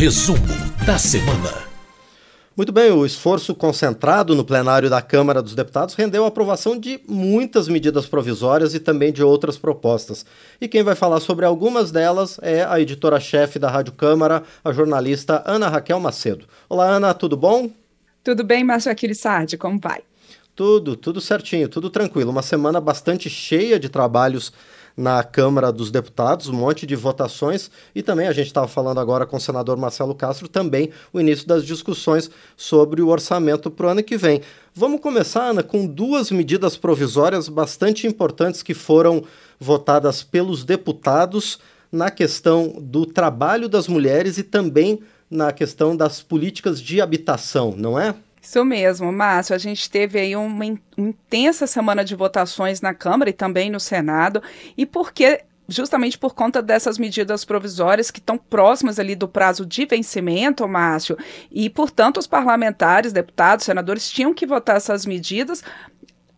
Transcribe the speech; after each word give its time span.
Resumo 0.00 0.38
da 0.86 0.96
semana. 0.96 1.52
Muito 2.56 2.72
bem, 2.72 2.90
o 2.90 3.04
esforço 3.04 3.54
concentrado 3.54 4.34
no 4.34 4.42
plenário 4.42 4.88
da 4.88 5.02
Câmara 5.02 5.42
dos 5.42 5.54
Deputados 5.54 5.94
rendeu 5.94 6.24
a 6.24 6.28
aprovação 6.28 6.74
de 6.80 6.98
muitas 7.06 7.68
medidas 7.68 8.06
provisórias 8.06 8.72
e 8.72 8.80
também 8.80 9.12
de 9.12 9.22
outras 9.22 9.58
propostas. 9.58 10.24
E 10.58 10.66
quem 10.66 10.82
vai 10.82 10.94
falar 10.94 11.20
sobre 11.20 11.44
algumas 11.44 11.90
delas 11.92 12.40
é 12.40 12.64
a 12.64 12.80
editora-chefe 12.80 13.58
da 13.58 13.68
Rádio 13.70 13.92
Câmara, 13.92 14.42
a 14.64 14.72
jornalista 14.72 15.42
Ana 15.44 15.68
Raquel 15.68 16.00
Macedo. 16.00 16.46
Olá, 16.66 16.86
Ana, 16.86 17.12
tudo 17.12 17.36
bom? 17.36 17.70
Tudo 18.24 18.42
bem, 18.42 18.64
Márcio 18.64 18.90
Aquiles 18.90 19.18
Sardi, 19.18 19.58
como 19.58 19.78
vai? 19.78 20.00
Tudo, 20.56 20.96
tudo 20.96 21.20
certinho, 21.20 21.68
tudo 21.68 21.90
tranquilo. 21.90 22.30
Uma 22.30 22.40
semana 22.40 22.80
bastante 22.80 23.28
cheia 23.28 23.78
de 23.78 23.90
trabalhos 23.90 24.50
na 25.00 25.24
Câmara 25.24 25.72
dos 25.72 25.90
Deputados, 25.90 26.48
um 26.48 26.52
monte 26.52 26.86
de 26.86 26.94
votações 26.94 27.70
e 27.94 28.02
também 28.02 28.28
a 28.28 28.32
gente 28.32 28.48
estava 28.48 28.68
falando 28.68 29.00
agora 29.00 29.24
com 29.24 29.38
o 29.38 29.40
senador 29.40 29.78
Marcelo 29.78 30.14
Castro 30.14 30.46
também 30.46 30.90
o 31.10 31.18
início 31.18 31.46
das 31.46 31.64
discussões 31.64 32.30
sobre 32.54 33.00
o 33.00 33.08
orçamento 33.08 33.70
para 33.70 33.86
o 33.86 33.88
ano 33.88 34.02
que 34.02 34.18
vem. 34.18 34.42
Vamos 34.74 35.00
começar, 35.00 35.48
Ana, 35.48 35.62
com 35.62 35.86
duas 35.86 36.30
medidas 36.30 36.76
provisórias 36.76 37.48
bastante 37.48 38.06
importantes 38.06 38.62
que 38.62 38.74
foram 38.74 39.24
votadas 39.58 40.22
pelos 40.22 40.64
deputados 40.64 41.58
na 41.90 42.10
questão 42.10 42.76
do 42.78 43.06
trabalho 43.06 43.70
das 43.70 43.88
mulheres 43.88 44.36
e 44.36 44.42
também 44.42 45.00
na 45.30 45.50
questão 45.50 45.96
das 45.96 46.20
políticas 46.20 46.80
de 46.80 47.00
habitação, 47.00 47.74
não 47.76 47.98
é? 47.98 48.14
Isso 48.40 48.64
mesmo, 48.64 49.12
Márcio. 49.12 49.54
A 49.54 49.58
gente 49.58 49.90
teve 49.90 50.18
aí 50.18 50.34
uma, 50.34 50.64
in 50.64 50.78
uma 50.96 51.08
intensa 51.08 51.66
semana 51.66 52.04
de 52.04 52.14
votações 52.14 52.80
na 52.80 52.94
Câmara 52.94 53.30
e 53.30 53.34
também 53.34 53.70
no 53.70 53.80
Senado. 53.80 54.42
E 54.76 54.86
porque 54.86 55.44
justamente 55.70 56.18
por 56.18 56.34
conta 56.34 56.60
dessas 56.60 56.98
medidas 56.98 57.44
provisórias 57.44 58.10
que 58.10 58.18
estão 58.18 58.36
próximas 58.36 58.98
ali 58.98 59.14
do 59.14 59.28
prazo 59.28 59.64
de 59.64 59.86
vencimento, 59.86 60.66
Márcio, 60.66 61.16
e 61.50 61.70
portanto 61.70 62.18
os 62.18 62.26
parlamentares, 62.26 63.12
deputados, 63.12 63.64
senadores 63.64 64.10
tinham 64.10 64.34
que 64.34 64.44
votar 64.44 64.76
essas 64.76 65.06
medidas 65.06 65.62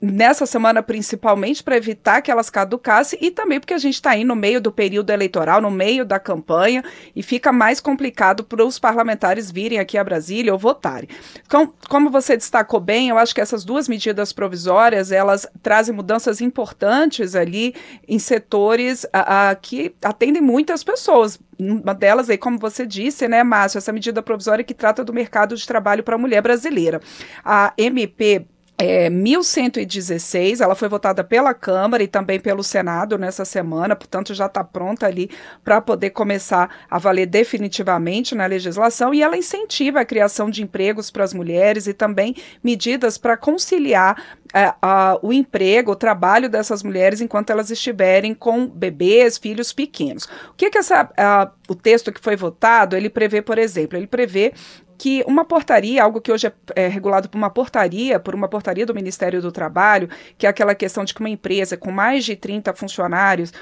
nessa 0.02 0.44
semana 0.46 0.82
principalmente 0.82 1.62
para 1.62 1.76
evitar 1.76 2.20
que 2.20 2.30
elas 2.30 2.50
caducassem 2.50 3.16
e 3.22 3.30
também 3.30 3.60
porque 3.60 3.72
a 3.72 3.78
gente 3.78 3.94
está 3.94 4.10
aí 4.10 4.24
no 4.24 4.34
meio 4.34 4.60
do 4.60 4.72
período 4.72 5.10
eleitoral, 5.10 5.60
no 5.60 5.70
meio 5.70 6.04
da 6.04 6.18
campanha 6.18 6.82
e 7.14 7.22
fica 7.22 7.52
mais 7.52 7.80
complicado 7.80 8.42
para 8.42 8.64
os 8.64 8.80
parlamentares 8.80 9.48
virem 9.48 9.78
aqui 9.78 9.96
a 9.96 10.02
Brasília 10.02 10.52
ou 10.52 10.58
votarem. 10.58 11.08
Então, 11.46 11.72
como 11.88 12.10
você 12.10 12.36
destacou 12.36 12.80
bem, 12.80 13.10
eu 13.10 13.18
acho 13.18 13.32
que 13.32 13.40
essas 13.40 13.64
duas 13.64 13.88
medidas 13.88 14.32
provisórias 14.32 15.12
elas 15.12 15.46
trazem 15.62 15.94
mudanças 15.94 16.40
importantes 16.40 17.36
ali 17.36 17.72
em 18.08 18.18
setores 18.18 19.06
a, 19.12 19.50
a, 19.50 19.54
que 19.54 19.94
atendem 20.02 20.42
muitas 20.42 20.82
pessoas. 20.82 21.38
Uma 21.56 21.94
delas 21.94 22.28
aí, 22.28 22.36
como 22.36 22.58
você 22.58 22.84
disse, 22.84 23.28
né, 23.28 23.44
Márcio, 23.44 23.78
essa 23.78 23.92
medida 23.92 24.20
provisória 24.20 24.64
que 24.64 24.74
trata 24.74 25.04
do 25.04 25.12
mercado 25.12 25.54
de 25.54 25.64
trabalho 25.64 26.02
para 26.02 26.16
a 26.16 26.18
mulher 26.18 26.42
brasileira. 26.42 27.00
A 27.44 27.72
MP 27.78 28.46
é, 28.84 29.08
1116, 29.08 30.60
ela 30.60 30.74
foi 30.74 30.88
votada 30.88 31.22
pela 31.22 31.54
Câmara 31.54 32.02
e 32.02 32.08
também 32.08 32.40
pelo 32.40 32.64
Senado 32.64 33.16
nessa 33.16 33.44
semana, 33.44 33.94
portanto 33.94 34.34
já 34.34 34.46
está 34.46 34.64
pronta 34.64 35.06
ali 35.06 35.30
para 35.62 35.80
poder 35.80 36.10
começar 36.10 36.68
a 36.90 36.98
valer 36.98 37.26
definitivamente 37.26 38.34
na 38.34 38.44
legislação 38.44 39.14
e 39.14 39.22
ela 39.22 39.36
incentiva 39.36 40.00
a 40.00 40.04
criação 40.04 40.50
de 40.50 40.64
empregos 40.64 41.12
para 41.12 41.22
as 41.22 41.32
mulheres 41.32 41.86
e 41.86 41.94
também 41.94 42.34
medidas 42.60 43.16
para 43.16 43.36
conciliar 43.36 44.20
é, 44.52 44.74
a, 44.82 45.16
o 45.22 45.32
emprego, 45.32 45.92
o 45.92 45.96
trabalho 45.96 46.48
dessas 46.48 46.82
mulheres 46.82 47.20
enquanto 47.20 47.50
elas 47.50 47.70
estiverem 47.70 48.34
com 48.34 48.66
bebês, 48.66 49.38
filhos 49.38 49.72
pequenos. 49.72 50.24
O 50.50 50.54
que, 50.56 50.68
que 50.68 50.78
essa, 50.78 51.08
a, 51.16 51.48
o 51.68 51.76
texto 51.76 52.10
que 52.10 52.20
foi 52.20 52.34
votado, 52.34 52.96
ele 52.96 53.08
prevê, 53.08 53.40
por 53.42 53.58
exemplo, 53.58 53.96
ele 53.96 54.08
prevê 54.08 54.52
que 55.02 55.24
uma 55.26 55.44
portaria, 55.44 56.00
algo 56.00 56.20
que 56.20 56.30
hoje 56.30 56.46
é, 56.46 56.52
é, 56.76 56.86
regulado 56.86 57.28
por 57.28 57.36
uma 57.36 57.50
portaria, 57.50 58.20
por 58.20 58.36
uma 58.36 58.46
portaria 58.46 58.86
do 58.86 58.94
Ministério 58.94 59.42
do 59.42 59.50
Trabalho, 59.50 60.08
que 60.38 60.46
é 60.46 60.48
aquela 60.48 60.76
questão 60.76 61.04
de 61.04 61.12
que 61.12 61.18
uma 61.18 61.28
empresa 61.28 61.76
com 61.76 61.90
mais 61.90 62.24
de 62.24 62.36
30 62.36 62.72
funcionários 62.72 63.52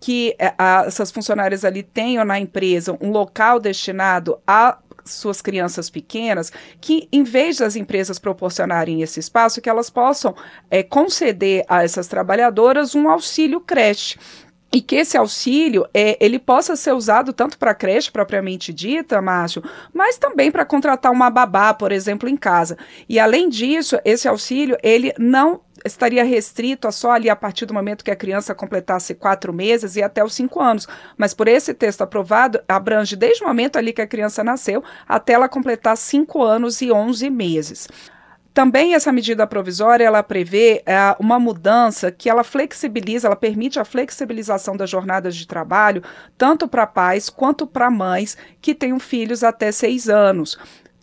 que 0.00 0.34
é, 0.38 0.54
a, 0.56 0.84
essas 0.86 1.10
funcionárias 1.10 1.66
ali 1.66 1.82
tenham 1.82 2.24
na 2.24 2.40
empresa 2.40 2.96
um 2.98 3.10
local 3.10 3.60
destinado 3.60 4.38
a 4.46 4.78
suas 5.04 5.42
crianças 5.42 5.90
pequenas, 5.90 6.50
que 6.80 7.06
em 7.12 7.22
vez 7.22 7.58
das 7.58 7.76
empresas 7.76 8.18
proporcionarem 8.18 9.02
esse 9.02 9.20
espaço, 9.20 9.60
que 9.60 9.68
elas 9.68 9.90
possam 9.90 10.34
é, 10.70 10.82
conceder 10.82 11.62
a 11.68 11.84
essas 11.84 12.06
trabalhadoras 12.08 12.94
um 12.94 13.10
auxílio 13.10 13.60
creche 13.60 14.18
e 14.72 14.80
que 14.80 14.96
esse 14.96 15.16
auxílio 15.16 15.86
é, 15.94 16.16
ele 16.20 16.38
possa 16.38 16.76
ser 16.76 16.92
usado 16.92 17.32
tanto 17.32 17.56
para 17.56 17.74
creche 17.74 18.10
propriamente 18.10 18.72
dita, 18.72 19.22
Márcio, 19.22 19.62
mas 19.92 20.18
também 20.18 20.50
para 20.50 20.64
contratar 20.64 21.12
uma 21.12 21.30
babá, 21.30 21.72
por 21.72 21.92
exemplo, 21.92 22.28
em 22.28 22.36
casa. 22.36 22.76
E 23.08 23.18
além 23.18 23.48
disso, 23.48 23.98
esse 24.04 24.28
auxílio 24.28 24.76
ele 24.82 25.12
não 25.18 25.60
estaria 25.84 26.24
restrito 26.24 26.88
a 26.88 26.92
só 26.92 27.12
ali 27.12 27.30
a 27.30 27.36
partir 27.36 27.64
do 27.64 27.74
momento 27.74 28.04
que 28.04 28.10
a 28.10 28.16
criança 28.16 28.54
completasse 28.54 29.14
quatro 29.14 29.52
meses 29.52 29.94
e 29.96 30.02
até 30.02 30.24
os 30.24 30.34
cinco 30.34 30.60
anos. 30.60 30.86
Mas 31.16 31.32
por 31.32 31.48
esse 31.48 31.72
texto 31.72 32.02
aprovado, 32.02 32.60
abrange 32.68 33.14
desde 33.14 33.44
o 33.44 33.46
momento 33.46 33.76
ali 33.76 33.92
que 33.92 34.02
a 34.02 34.06
criança 34.06 34.42
nasceu 34.42 34.82
até 35.08 35.34
ela 35.34 35.48
completar 35.48 35.96
cinco 35.96 36.42
anos 36.42 36.80
e 36.80 36.90
onze 36.90 37.30
meses. 37.30 37.88
Também 38.56 38.94
essa 38.94 39.12
medida 39.12 39.46
provisória 39.46 40.06
ela 40.06 40.22
prevê 40.22 40.82
é, 40.86 41.14
uma 41.20 41.38
mudança 41.38 42.10
que 42.10 42.30
ela 42.30 42.42
flexibiliza, 42.42 43.28
ela 43.28 43.36
permite 43.36 43.78
a 43.78 43.84
flexibilização 43.84 44.74
das 44.74 44.88
jornadas 44.88 45.36
de 45.36 45.46
trabalho 45.46 46.02
tanto 46.38 46.66
para 46.66 46.86
pais 46.86 47.28
quanto 47.28 47.66
para 47.66 47.90
mães 47.90 48.34
que 48.62 48.74
tenham 48.74 48.98
filhos 48.98 49.44
até 49.44 49.70
seis 49.70 50.08
anos. 50.08 50.58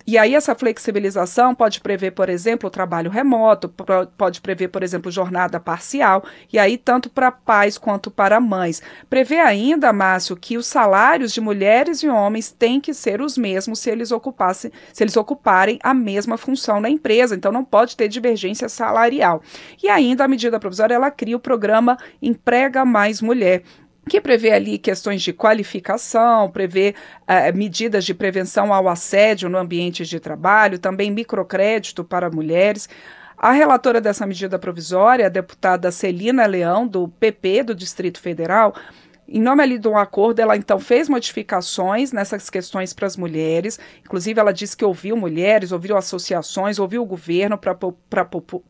E 0.05 0.17
aí 0.17 0.35
essa 0.35 0.53
flexibilização 0.53 1.55
pode 1.55 1.79
prever, 1.79 2.11
por 2.11 2.29
exemplo, 2.29 2.67
o 2.67 2.71
trabalho 2.71 3.09
remoto, 3.09 3.73
pode 4.17 4.41
prever, 4.41 4.67
por 4.67 4.83
exemplo, 4.83 5.09
jornada 5.09 5.59
parcial, 5.59 6.23
e 6.51 6.59
aí 6.59 6.77
tanto 6.77 7.09
para 7.09 7.31
pais 7.31 7.77
quanto 7.77 8.11
para 8.11 8.39
mães. 8.39 8.81
Prevê 9.09 9.39
ainda, 9.39 9.93
Márcio, 9.93 10.35
que 10.35 10.57
os 10.57 10.67
salários 10.67 11.31
de 11.31 11.39
mulheres 11.39 12.03
e 12.03 12.09
homens 12.09 12.51
têm 12.51 12.81
que 12.81 12.93
ser 12.93 13.21
os 13.21 13.37
mesmos 13.37 13.79
se 13.79 13.89
eles 13.89 14.11
ocupassem, 14.11 14.71
se 14.91 15.03
eles 15.03 15.15
ocuparem 15.15 15.79
a 15.81 15.93
mesma 15.93 16.37
função 16.37 16.81
na 16.81 16.89
empresa, 16.89 17.35
então 17.35 17.51
não 17.51 17.63
pode 17.63 17.95
ter 17.95 18.07
divergência 18.07 18.67
salarial. 18.67 19.41
E 19.81 19.89
ainda 19.89 20.25
a 20.25 20.27
medida 20.27 20.59
provisória 20.59 20.95
ela 20.95 21.11
cria 21.11 21.37
o 21.37 21.39
programa 21.39 21.97
Emprega 22.21 22.83
Mais 22.83 23.21
Mulher, 23.21 23.63
que 24.07 24.19
prevê 24.19 24.51
ali 24.51 24.77
questões 24.77 25.21
de 25.21 25.31
qualificação, 25.31 26.49
prevê 26.51 26.93
uh, 27.21 27.55
medidas 27.57 28.05
de 28.05 28.13
prevenção 28.13 28.73
ao 28.73 28.87
assédio 28.89 29.49
no 29.49 29.57
ambiente 29.57 30.05
de 30.05 30.19
trabalho, 30.19 30.79
também 30.79 31.09
microcrédito 31.09 32.03
para 32.03 32.29
mulheres. 32.29 32.89
A 33.37 33.51
relatora 33.51 33.99
dessa 33.99 34.25
medida 34.25 34.59
provisória, 34.59 35.25
a 35.25 35.29
deputada 35.29 35.91
Celina 35.91 36.45
Leão, 36.45 36.87
do 36.87 37.07
PP 37.07 37.63
do 37.63 37.75
Distrito 37.75 38.19
Federal, 38.19 38.73
em 39.35 39.41
nome 39.41 39.63
ali 39.63 39.79
de 39.79 39.87
um 39.87 39.97
acordo, 39.97 40.39
ela 40.39 40.55
então 40.55 40.79
fez 40.79 41.09
modificações 41.09 42.11
nessas 42.11 42.51
questões 42.51 42.93
para 42.93 43.07
as 43.07 43.17
mulheres. 43.17 43.79
Inclusive, 44.05 44.39
ela 44.39 44.53
disse 44.53 44.77
que 44.77 44.85
ouviu 44.85 45.17
mulheres, 45.17 45.71
ouviu 45.71 45.97
associações, 45.97 46.77
ouviu 46.77 47.01
o 47.01 47.05
governo 47.05 47.57
para 47.57 48.25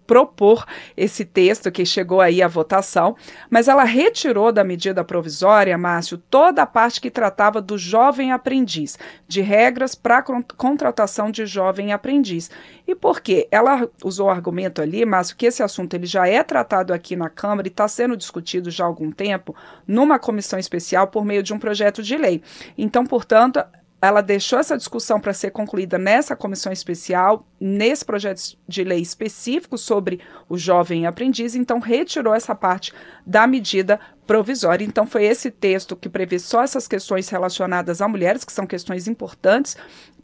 propor 0.08 0.66
esse 0.96 1.26
texto 1.26 1.70
que 1.70 1.86
chegou 1.86 2.22
aí 2.22 2.42
à 2.42 2.48
votação. 2.48 3.18
Mas 3.50 3.68
ela 3.68 3.84
retirou 3.84 4.54
da 4.54 4.64
medida 4.64 5.04
provisória, 5.04 5.78
Márcio, 5.78 6.18
toda 6.18 6.62
a 6.62 6.66
parte 6.66 7.02
que 7.02 7.12
tratava 7.12 7.62
do 7.62 7.78
jovem 7.78 8.32
aprendiz, 8.32 8.98
de 9.28 9.42
regras 9.42 9.94
para 9.94 10.24
contratação 10.56 11.30
de 11.30 11.46
jovem 11.46 11.92
aprendiz. 11.92 12.50
E 12.88 12.94
por 12.94 13.22
quê? 13.22 13.48
Ela 13.50 13.90
usou 14.04 14.28
o 14.28 14.30
argumento 14.30 14.82
ali, 14.82 15.06
Márcio, 15.06 15.38
que 15.38 15.46
esse 15.46 15.64
assunto 15.64 15.94
ele 15.94 16.06
já 16.06 16.28
é 16.28 16.44
tratado 16.44 16.94
aqui 16.94 17.16
na 17.16 17.30
Câmara 17.30 17.68
e 17.68 17.72
está 17.72 17.88
sendo 17.88 18.18
discutido 18.18 18.70
já 18.70 18.84
há 18.84 18.88
algum 18.88 19.12
tempo 19.12 19.56
numa 19.88 20.20
comissão 20.20 20.60
especial 20.60 21.08
por 21.08 21.24
meio 21.24 21.42
de 21.42 21.54
um 21.54 21.60
projeto 21.60 22.04
de 22.04 22.18
lei. 22.18 22.42
Então, 22.78 23.06
portanto, 23.06 23.64
ela 24.04 24.20
deixou 24.20 24.60
essa 24.60 24.76
discussão 24.76 25.18
para 25.18 25.32
ser 25.32 25.52
concluída 25.52 25.98
nessa 25.98 26.36
comissão 26.36 26.74
especial, 26.74 27.48
nesse 27.58 28.04
projeto 28.04 28.58
de 28.68 28.84
lei 28.84 29.00
específico 29.00 29.78
sobre 29.78 30.20
o 30.50 30.58
jovem 30.58 31.06
aprendiz, 31.06 31.56
então 31.56 31.80
retirou 31.80 32.36
essa 32.36 32.54
parte 32.54 32.94
da 33.26 33.48
medida 33.48 33.98
provisória. 34.28 34.84
Então 34.84 35.08
foi 35.08 35.24
esse 35.24 35.50
texto 35.50 35.96
que 35.96 36.10
prevê 36.10 36.38
só 36.38 36.64
essas 36.64 36.86
questões 36.86 37.30
relacionadas 37.30 38.02
a 38.02 38.08
mulheres, 38.10 38.44
que 38.44 38.52
são 38.52 38.68
questões 38.68 39.08
importantes 39.08 39.78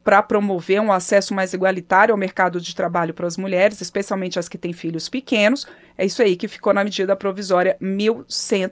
para 0.09 0.23
promover 0.23 0.81
um 0.81 0.91
acesso 0.91 1.35
mais 1.35 1.53
igualitário 1.53 2.11
ao 2.11 2.17
mercado 2.17 2.59
de 2.59 2.73
trabalho 2.73 3.13
para 3.13 3.27
as 3.27 3.37
mulheres, 3.37 3.79
especialmente 3.79 4.39
as 4.39 4.49
que 4.49 4.57
têm 4.57 4.73
filhos 4.73 5.07
pequenos. 5.07 5.67
É 5.95 6.03
isso 6.03 6.23
aí 6.23 6.35
que 6.35 6.47
ficou 6.47 6.73
na 6.73 6.83
medida 6.83 7.15
provisória 7.15 7.77
1100 7.79 8.71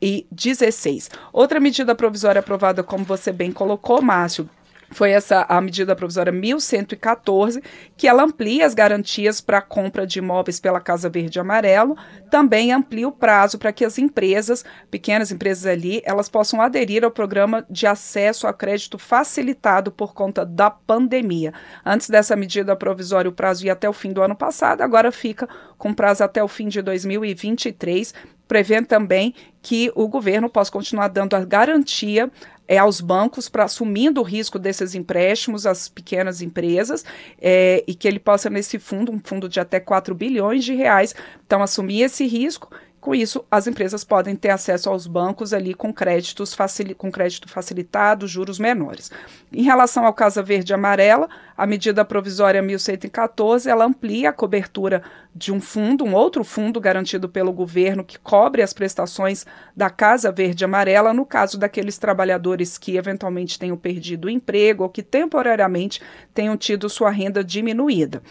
e 0.00 0.26
16. 0.32 1.10
Outra 1.30 1.60
medida 1.60 1.94
provisória 1.94 2.40
aprovada, 2.40 2.82
como 2.82 3.04
você 3.04 3.30
bem 3.30 3.52
colocou, 3.52 4.00
Márcio, 4.00 4.48
foi 4.92 5.10
essa 5.10 5.44
a 5.48 5.60
medida 5.60 5.96
provisória 5.96 6.32
1114, 6.32 7.62
que 7.96 8.06
ela 8.06 8.22
amplia 8.22 8.66
as 8.66 8.74
garantias 8.74 9.40
para 9.40 9.58
a 9.58 9.62
compra 9.62 10.06
de 10.06 10.18
imóveis 10.18 10.60
pela 10.60 10.80
Casa 10.80 11.08
Verde 11.08 11.38
e 11.38 11.40
Amarelo, 11.40 11.96
também 12.30 12.72
amplia 12.72 13.08
o 13.08 13.12
prazo 13.12 13.58
para 13.58 13.72
que 13.72 13.84
as 13.84 13.98
empresas, 13.98 14.64
pequenas 14.90 15.30
empresas 15.30 15.66
ali, 15.66 16.02
elas 16.04 16.28
possam 16.28 16.60
aderir 16.60 17.04
ao 17.04 17.10
programa 17.10 17.64
de 17.68 17.86
acesso 17.86 18.46
a 18.46 18.52
crédito 18.52 18.98
facilitado 18.98 19.90
por 19.90 20.14
conta 20.14 20.44
da 20.44 20.70
pandemia. 20.70 21.52
Antes 21.84 22.08
dessa 22.08 22.36
medida 22.36 22.76
provisória, 22.76 23.28
o 23.28 23.34
prazo 23.34 23.66
ia 23.66 23.72
até 23.72 23.88
o 23.88 23.92
fim 23.92 24.12
do 24.12 24.22
ano 24.22 24.36
passado, 24.36 24.82
agora 24.82 25.10
fica 25.10 25.48
com 25.78 25.92
prazo 25.92 26.22
até 26.22 26.42
o 26.42 26.48
fim 26.48 26.68
de 26.68 26.80
2023 26.80 28.14
prevendo 28.46 28.86
também 28.86 29.34
que 29.60 29.90
o 29.94 30.08
governo 30.08 30.48
possa 30.50 30.70
continuar 30.70 31.08
dando 31.08 31.34
a 31.34 31.44
garantia 31.44 32.30
é, 32.66 32.78
aos 32.78 33.00
bancos 33.00 33.48
para 33.48 33.64
assumindo 33.64 34.20
o 34.20 34.24
risco 34.24 34.58
desses 34.58 34.94
empréstimos 34.94 35.66
às 35.66 35.88
pequenas 35.88 36.40
empresas 36.40 37.04
é, 37.40 37.84
e 37.86 37.94
que 37.94 38.08
ele 38.08 38.18
possa, 38.18 38.48
nesse 38.48 38.78
fundo, 38.78 39.12
um 39.12 39.20
fundo 39.22 39.48
de 39.48 39.60
até 39.60 39.78
4 39.78 40.14
bilhões 40.14 40.64
de 40.64 40.74
reais, 40.74 41.14
então 41.44 41.62
assumir 41.62 42.02
esse 42.02 42.26
risco 42.26 42.70
com 43.02 43.16
isso, 43.16 43.44
as 43.50 43.66
empresas 43.66 44.04
podem 44.04 44.36
ter 44.36 44.50
acesso 44.50 44.88
aos 44.88 45.08
bancos 45.08 45.52
ali 45.52 45.74
com 45.74 45.92
créditos 45.92 46.56
com 46.96 47.10
crédito 47.10 47.48
facilitado, 47.48 48.28
juros 48.28 48.60
menores. 48.60 49.10
Em 49.52 49.64
relação 49.64 50.06
ao 50.06 50.14
Casa 50.14 50.40
Verde 50.40 50.72
e 50.72 50.74
Amarela, 50.74 51.28
a 51.56 51.66
medida 51.66 52.04
provisória 52.04 52.62
1114, 52.62 53.68
ela 53.68 53.84
amplia 53.84 54.28
a 54.28 54.32
cobertura 54.32 55.02
de 55.34 55.50
um 55.50 55.60
fundo, 55.60 56.04
um 56.04 56.14
outro 56.14 56.44
fundo 56.44 56.80
garantido 56.80 57.28
pelo 57.28 57.52
governo 57.52 58.04
que 58.04 58.20
cobre 58.20 58.62
as 58.62 58.72
prestações 58.72 59.44
da 59.76 59.90
Casa 59.90 60.30
Verde 60.30 60.62
e 60.62 60.66
Amarela 60.66 61.12
no 61.12 61.26
caso 61.26 61.58
daqueles 61.58 61.98
trabalhadores 61.98 62.78
que 62.78 62.96
eventualmente 62.96 63.58
tenham 63.58 63.76
perdido 63.76 64.26
o 64.26 64.30
emprego 64.30 64.84
ou 64.84 64.88
que 64.88 65.02
temporariamente 65.02 66.00
tenham 66.32 66.56
tido 66.56 66.88
sua 66.88 67.10
renda 67.10 67.42
diminuída. 67.42 68.22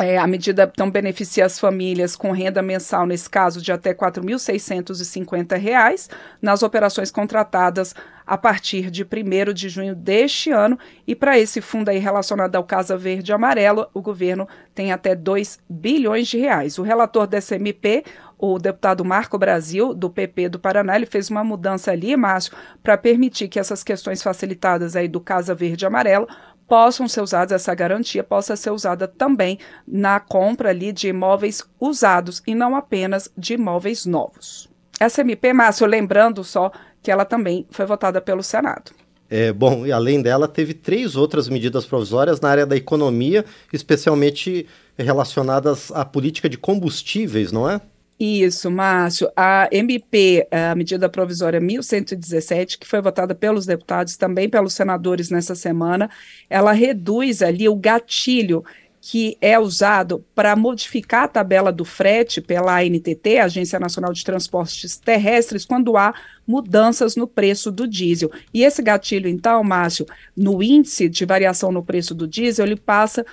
É, 0.00 0.16
a 0.16 0.28
medida 0.28 0.70
então 0.72 0.88
beneficia 0.88 1.44
as 1.44 1.58
famílias 1.58 2.14
com 2.14 2.30
renda 2.30 2.62
mensal, 2.62 3.04
nesse 3.04 3.28
caso, 3.28 3.60
de 3.60 3.72
até 3.72 3.90
R$ 3.90 3.96
4.650 3.96 6.08
nas 6.40 6.62
operações 6.62 7.10
contratadas 7.10 7.96
a 8.24 8.36
partir 8.36 8.90
de 8.90 9.02
1 9.02 9.52
de 9.52 9.68
junho 9.68 9.96
deste 9.96 10.50
ano. 10.50 10.78
E 11.06 11.16
para 11.16 11.38
esse 11.38 11.60
fundo 11.60 11.88
aí 11.88 11.98
relacionado 11.98 12.54
ao 12.54 12.62
Casa 12.62 12.96
Verde 12.96 13.32
e 13.32 13.34
Amarelo, 13.34 13.88
o 13.92 14.00
governo 14.02 14.46
tem 14.74 14.92
até 14.92 15.16
2 15.16 15.58
bilhões 15.68 16.28
de 16.28 16.38
reais. 16.38 16.78
O 16.78 16.82
relator 16.82 17.26
dessa 17.26 17.56
MP, 17.56 18.04
o 18.38 18.58
deputado 18.58 19.04
Marco 19.04 19.36
Brasil, 19.36 19.92
do 19.94 20.10
PP 20.10 20.50
do 20.50 20.60
Paraná, 20.60 20.94
ele 20.94 21.06
fez 21.06 21.30
uma 21.30 21.42
mudança 21.42 21.90
ali, 21.90 22.16
Márcio, 22.16 22.54
para 22.82 22.96
permitir 22.96 23.48
que 23.48 23.58
essas 23.58 23.82
questões 23.82 24.22
facilitadas 24.22 24.94
aí 24.94 25.08
do 25.08 25.20
Casa 25.20 25.54
Verde 25.54 25.84
e 25.84 25.86
Amarelo 25.86 26.28
possam 26.68 27.08
ser 27.08 27.22
usadas, 27.22 27.52
essa 27.52 27.74
garantia 27.74 28.22
possa 28.22 28.54
ser 28.54 28.70
usada 28.70 29.08
também 29.08 29.58
na 29.86 30.20
compra 30.20 30.68
ali 30.68 30.92
de 30.92 31.08
imóveis 31.08 31.64
usados 31.80 32.42
e 32.46 32.54
não 32.54 32.76
apenas 32.76 33.30
de 33.36 33.54
imóveis 33.54 34.04
novos. 34.04 34.68
Essa 35.00 35.22
MP, 35.22 35.52
Márcio, 35.52 35.86
lembrando 35.86 36.44
só 36.44 36.70
que 37.02 37.10
ela 37.10 37.24
também 37.24 37.66
foi 37.70 37.86
votada 37.86 38.20
pelo 38.20 38.42
Senado. 38.42 38.92
É, 39.30 39.52
bom, 39.52 39.86
e 39.86 39.92
além 39.92 40.22
dela, 40.22 40.48
teve 40.48 40.74
três 40.74 41.14
outras 41.14 41.48
medidas 41.48 41.84
provisórias 41.84 42.40
na 42.40 42.48
área 42.48 42.66
da 42.66 42.76
economia, 42.76 43.44
especialmente 43.72 44.66
relacionadas 44.96 45.92
à 45.92 46.04
política 46.04 46.48
de 46.48 46.58
combustíveis, 46.58 47.52
não 47.52 47.68
é? 47.68 47.80
Isso, 48.18 48.68
Márcio. 48.68 49.30
A 49.36 49.68
MP, 49.70 50.48
a 50.50 50.74
medida 50.74 51.08
provisória 51.08 51.60
1117, 51.60 52.76
que 52.76 52.86
foi 52.86 53.00
votada 53.00 53.32
pelos 53.32 53.64
deputados, 53.64 54.16
também 54.16 54.48
pelos 54.48 54.74
senadores 54.74 55.30
nessa 55.30 55.54
semana, 55.54 56.10
ela 56.50 56.72
reduz 56.72 57.42
ali 57.42 57.68
o 57.68 57.76
gatilho 57.76 58.64
que 59.00 59.38
é 59.40 59.56
usado 59.56 60.24
para 60.34 60.56
modificar 60.56 61.22
a 61.24 61.28
tabela 61.28 61.70
do 61.70 61.84
frete 61.84 62.40
pela 62.40 62.80
ANTT, 62.80 63.38
Agência 63.38 63.78
Nacional 63.78 64.12
de 64.12 64.24
Transportes 64.24 64.96
Terrestres, 64.96 65.64
quando 65.64 65.96
há 65.96 66.12
mudanças 66.44 67.14
no 67.14 67.28
preço 67.28 67.70
do 67.70 67.86
diesel. 67.86 68.32
E 68.52 68.64
esse 68.64 68.82
gatilho, 68.82 69.28
então, 69.28 69.62
Márcio, 69.62 70.04
no 70.36 70.60
índice 70.60 71.08
de 71.08 71.24
variação 71.24 71.70
no 71.70 71.84
preço 71.84 72.12
do 72.12 72.26
diesel, 72.26 72.66
ele 72.66 72.76
passa, 72.76 73.24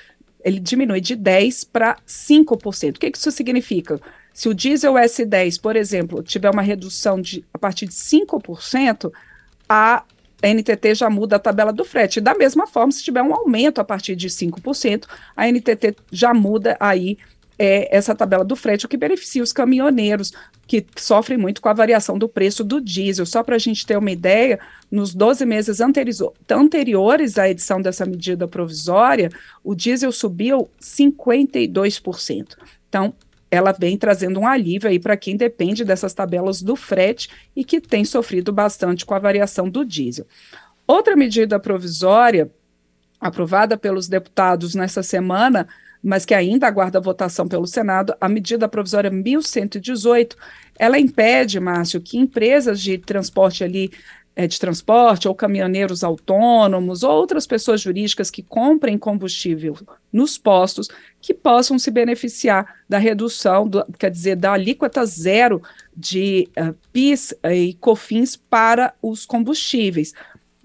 ele 0.43 0.59
diminui 0.59 1.01
de 1.01 1.17
10% 1.17 1.67
para 1.73 1.97
5%. 2.07 2.97
O 2.97 2.99
que, 2.99 3.09
que 3.09 3.17
isso 3.17 3.31
significa? 3.31 3.99
Se 4.35 4.49
o 4.49 4.53
diesel 4.53 4.95
S10, 4.95 5.61
por 5.61 5.77
exemplo, 5.77 6.21
tiver 6.21 6.49
uma 6.49 6.61
redução 6.61 7.21
de 7.21 7.45
a 7.53 7.57
partir 7.57 7.85
de 7.85 7.93
5%, 7.93 9.09
a 9.67 10.03
NTT 10.43 10.93
já 10.93 11.09
muda 11.09 11.37
a 11.37 11.39
tabela 11.39 11.71
do 11.71 11.85
frete. 11.85 12.19
Da 12.19 12.35
mesma 12.35 12.67
forma, 12.67 12.91
se 12.91 13.01
tiver 13.01 13.23
um 13.23 13.33
aumento 13.33 13.79
a 13.79 13.85
partir 13.85 14.13
de 14.13 14.27
5%, 14.27 15.05
a 15.37 15.47
NTT 15.47 15.95
já 16.11 16.33
muda 16.33 16.75
aí 16.81 17.17
é, 17.57 17.95
essa 17.95 18.13
tabela 18.13 18.43
do 18.43 18.57
frete, 18.57 18.85
o 18.85 18.89
que 18.89 18.97
beneficia 18.97 19.41
os 19.41 19.53
caminhoneiros, 19.53 20.33
que 20.67 20.85
sofrem 20.97 21.37
muito 21.37 21.61
com 21.61 21.69
a 21.69 21.73
variação 21.73 22.19
do 22.19 22.27
preço 22.27 22.61
do 22.61 22.81
diesel. 22.81 23.25
Só 23.25 23.41
para 23.41 23.55
a 23.55 23.59
gente 23.59 23.85
ter 23.85 23.97
uma 23.97 24.11
ideia, 24.11 24.59
nos 24.91 25.15
12 25.15 25.45
meses 25.45 25.79
anteriores 25.79 27.37
à 27.37 27.49
edição 27.49 27.81
dessa 27.81 28.05
medida 28.05 28.49
provisória, 28.49 29.29
o 29.63 29.73
diesel 29.73 30.11
subiu 30.11 30.69
52%. 30.81 32.57
Então, 32.89 33.13
ela 33.55 33.71
vem 33.71 33.97
trazendo 33.97 34.39
um 34.39 34.47
alívio 34.47 34.89
aí 34.89 34.99
para 34.99 35.17
quem 35.17 35.35
depende 35.35 35.83
dessas 35.83 36.13
tabelas 36.13 36.61
do 36.61 36.75
frete 36.75 37.29
e 37.55 37.63
que 37.63 37.79
tem 37.81 38.05
sofrido 38.05 38.51
bastante 38.51 39.05
com 39.05 39.13
a 39.13 39.19
variação 39.19 39.69
do 39.69 39.85
diesel. 39.85 40.25
Outra 40.87 41.15
medida 41.15 41.59
provisória 41.59 42.51
aprovada 43.19 43.77
pelos 43.77 44.07
deputados 44.07 44.75
nessa 44.75 45.01
semana, 45.01 45.67
mas 46.03 46.25
que 46.25 46.33
ainda 46.33 46.67
aguarda 46.67 46.99
votação 46.99 47.47
pelo 47.47 47.65
Senado, 47.65 48.13
a 48.21 48.29
medida 48.29 48.67
provisória 48.67 49.09
1118, 49.09 50.37
ela 50.77 50.99
impede, 50.99 51.59
Márcio, 51.59 52.01
que 52.01 52.17
empresas 52.17 52.79
de 52.79 52.97
transporte 52.97 53.63
ali 53.63 53.91
é, 54.35 54.45
de 54.47 54.59
transporte, 54.59 55.27
ou 55.27 55.33
caminhoneiros 55.33 56.03
autônomos, 56.03 57.03
ou 57.03 57.11
outras 57.11 57.47
pessoas 57.47 57.79
jurídicas 57.79 58.29
que 58.29 58.43
comprem 58.43 58.97
combustível 58.97 59.77
nos 60.11 60.37
postos, 60.37 60.89
que 61.21 61.33
possam 61.33 61.79
se 61.79 61.89
beneficiar 61.89 62.75
da 62.87 62.97
redução, 62.97 63.67
do, 63.67 63.85
quer 63.97 64.11
dizer, 64.11 64.35
da 64.35 64.51
alíquota 64.51 65.05
zero 65.05 65.61
de 65.95 66.49
uh, 66.57 66.75
PIS 66.91 67.33
e 67.45 67.73
COFINS 67.75 68.35
para 68.35 68.93
os 69.01 69.25
combustíveis. 69.25 70.13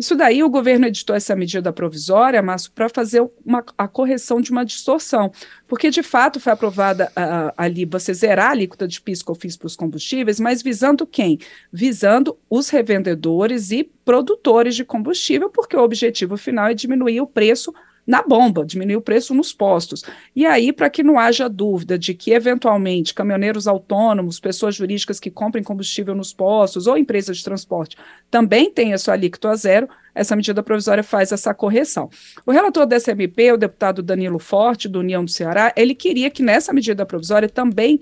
Isso 0.01 0.17
daí 0.17 0.43
o 0.43 0.49
governo 0.49 0.87
editou 0.87 1.15
essa 1.15 1.37
medida 1.37 1.71
provisória, 1.75 2.41
Márcio, 2.41 2.73
para 2.73 2.89
fazer 2.89 3.21
uma, 3.45 3.63
a 3.77 3.87
correção 3.87 4.41
de 4.41 4.51
uma 4.51 4.65
distorção, 4.65 5.31
porque 5.69 5.91
de 5.91 6.03
fato 6.03 6.41
foi 6.41 6.55
aprovada 6.55 7.09
uh, 7.09 7.53
ali 7.55 7.85
você 7.85 8.15
zerar 8.15 8.47
a 8.47 8.51
alíquota 8.53 8.89
de 8.89 8.99
PIS 8.99 9.23
COFINS 9.23 9.59
para 9.59 9.67
os 9.67 9.77
combustíveis, 9.77 10.41
mas 10.41 10.63
visando 10.63 11.07
quem? 11.07 11.39
Visando 11.71 12.39
os 12.49 12.71
revendedores 12.71 13.73
e 13.73 13.85
produtores 14.03 14.75
de 14.75 14.87
combustível, 14.87 15.51
porque 15.51 15.77
o 15.77 15.83
objetivo 15.83 16.39
final 16.39 16.69
é 16.69 16.75
diminuir 16.75 17.21
o 17.21 17.27
preço 17.27 17.71
na 18.11 18.23
bomba, 18.23 18.67
diminuir 18.67 18.97
o 18.97 19.01
preço 19.01 19.33
nos 19.33 19.53
postos. 19.53 20.03
E 20.35 20.45
aí, 20.45 20.73
para 20.73 20.91
que 20.91 21.01
não 21.01 21.17
haja 21.17 21.49
dúvida 21.49 21.97
de 21.97 22.13
que, 22.13 22.33
eventualmente, 22.33 23.15
caminhoneiros 23.15 23.69
autônomos, 23.69 24.41
pessoas 24.41 24.75
jurídicas 24.75 25.21
que 25.21 25.31
comprem 25.31 25.63
combustível 25.63 26.13
nos 26.13 26.33
postos 26.33 26.89
ou 26.89 26.99
empresas 26.99 27.37
de 27.37 27.45
transporte 27.45 27.97
também 28.29 28.69
tenham 28.69 28.95
a 28.95 28.99
sua 28.99 29.15
alíquota 29.15 29.55
zero, 29.55 29.89
essa 30.13 30.35
medida 30.35 30.61
provisória 30.61 31.05
faz 31.05 31.31
essa 31.31 31.55
correção. 31.55 32.11
O 32.45 32.51
relator 32.51 32.85
dessa 32.85 33.13
MP, 33.13 33.53
o 33.53 33.57
deputado 33.57 34.03
Danilo 34.03 34.41
Forte, 34.41 34.89
do 34.89 34.99
União 34.99 35.25
do 35.25 35.31
Ceará, 35.31 35.73
ele 35.77 35.95
queria 35.95 36.31
que 36.31 36.43
nessa 36.43 36.73
medida 36.73 37.07
provisória 37.07 37.49
também 37.49 38.01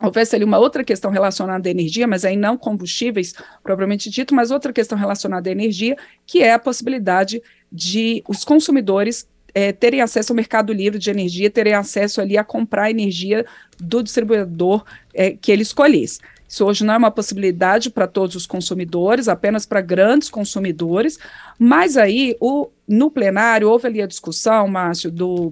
houvesse 0.00 0.36
ali 0.36 0.44
uma 0.44 0.58
outra 0.58 0.84
questão 0.84 1.10
relacionada 1.10 1.68
à 1.68 1.70
energia, 1.70 2.06
mas 2.06 2.24
aí 2.24 2.36
não 2.36 2.56
combustíveis 2.56 3.34
propriamente 3.62 4.10
dito, 4.10 4.34
mas 4.34 4.50
outra 4.50 4.72
questão 4.72 4.96
relacionada 4.96 5.48
à 5.48 5.52
energia, 5.52 5.96
que 6.24 6.42
é 6.42 6.52
a 6.52 6.58
possibilidade 6.58 7.42
de 7.70 8.22
os 8.28 8.44
consumidores 8.44 9.28
é, 9.54 9.72
terem 9.72 10.00
acesso 10.00 10.32
ao 10.32 10.36
mercado 10.36 10.72
livre 10.72 10.98
de 10.98 11.10
energia, 11.10 11.50
terem 11.50 11.72
acesso 11.72 12.20
ali 12.20 12.36
a 12.36 12.44
comprar 12.44 12.90
energia 12.90 13.46
do 13.78 14.02
distribuidor 14.02 14.84
é, 15.14 15.30
que 15.30 15.50
ele 15.50 15.62
escolhesse. 15.62 16.18
Isso 16.48 16.64
hoje 16.64 16.84
não 16.84 16.94
é 16.94 16.96
uma 16.96 17.10
possibilidade 17.10 17.90
para 17.90 18.06
todos 18.06 18.36
os 18.36 18.46
consumidores, 18.46 19.28
apenas 19.28 19.66
para 19.66 19.80
grandes 19.80 20.28
consumidores, 20.28 21.18
mas 21.58 21.96
aí 21.96 22.36
o, 22.40 22.68
no 22.86 23.10
plenário 23.10 23.68
houve 23.68 23.86
ali 23.88 24.00
a 24.00 24.06
discussão, 24.06 24.68
Márcio, 24.68 25.10
do 25.10 25.50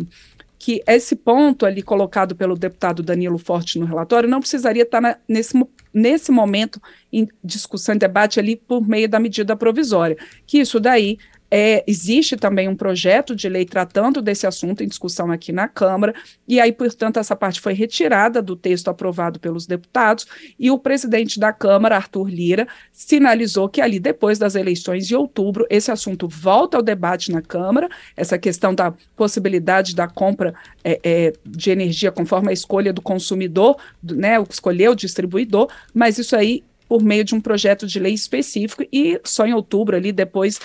que 0.59 0.83
esse 0.87 1.16
ponto 1.16 1.66
ali 1.66 1.83
colocado 1.83 2.35
pelo 2.35 2.56
deputado 2.56 3.02
Danilo 3.02 3.37
Forte 3.38 3.78
no 3.78 3.85
relatório 3.85 4.28
não 4.28 4.40
precisaria 4.40 4.85
estar 4.85 5.00
na, 5.00 5.16
nesse, 5.28 5.54
nesse 5.92 6.30
momento 6.33 6.80
em 7.21 7.28
discussão 7.42 7.94
e 7.94 7.99
debate 7.99 8.38
ali 8.40 8.56
por 8.56 8.87
meio 8.87 9.09
da 9.09 9.18
medida 9.18 9.56
provisória, 9.56 10.16
que 10.47 10.59
isso 10.59 10.78
daí 10.80 11.18
É, 11.50 11.85
existe 11.87 12.37
também 12.37 12.68
um 12.68 12.75
projeto 12.75 13.37
de 13.37 13.49
lei 13.49 13.64
tratando 13.64 14.21
desse 14.21 14.44
assunto 14.44 14.83
em 14.83 14.88
discussão 14.88 15.30
aqui 15.30 15.52
na 15.52 15.68
Câmara, 15.68 16.12
e 16.49 16.59
aí, 16.59 16.73
portanto, 16.73 17.21
essa 17.21 17.37
parte 17.37 17.61
foi 17.61 17.75
retirada 17.75 18.42
do 18.42 18.56
texto 18.56 18.88
aprovado 18.88 19.38
pelos 19.38 19.64
deputados, 19.64 20.26
e 20.59 20.68
o 20.68 20.78
presidente 20.78 21.38
da 21.38 21.52
Câmara, 21.52 21.94
Arthur 21.94 22.28
Lira, 22.28 22.66
sinalizou 22.90 23.68
que 23.68 23.80
ali, 23.80 24.00
depois 24.00 24.37
das 24.37 24.56
eleições 24.56 25.06
de 25.06 25.14
outubro, 25.14 25.64
esse 25.71 25.92
assunto 25.92 26.26
volta 26.26 26.76
ao 26.76 26.83
debate 26.83 27.30
na 27.30 27.42
Câmara, 27.42 27.88
essa 28.16 28.37
questão 28.37 28.75
da 28.75 28.92
possibilidade 29.14 29.94
da 29.94 30.09
compra 30.09 30.54
é, 30.83 30.99
é, 31.04 31.33
de 31.47 31.71
energia 31.71 32.11
conforme 32.11 32.49
a 32.49 32.52
escolha 32.52 32.92
do 32.92 33.02
consumidor, 33.02 33.76
do, 34.02 34.16
né, 34.16 34.42
escolher 34.50 34.88
o 34.88 34.97
distribuidor, 34.97 35.68
mas 35.92 36.18
isso 36.18 36.35
aí 36.35 36.64
por 36.94 37.02
meio 37.02 37.24
de 37.24 37.34
um 37.34 37.40
projeto 37.40 37.88
de 37.88 37.98
lei 37.98 38.14
específico 38.14 38.84
e 38.92 39.20
só 39.24 39.44
em 39.44 39.52
outubro 39.52 39.96
ali 39.96 40.12
depois 40.12 40.60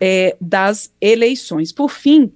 é, 0.00 0.34
das 0.40 0.90
eleições. 0.98 1.72
Por 1.72 1.90
fim, 1.90 2.32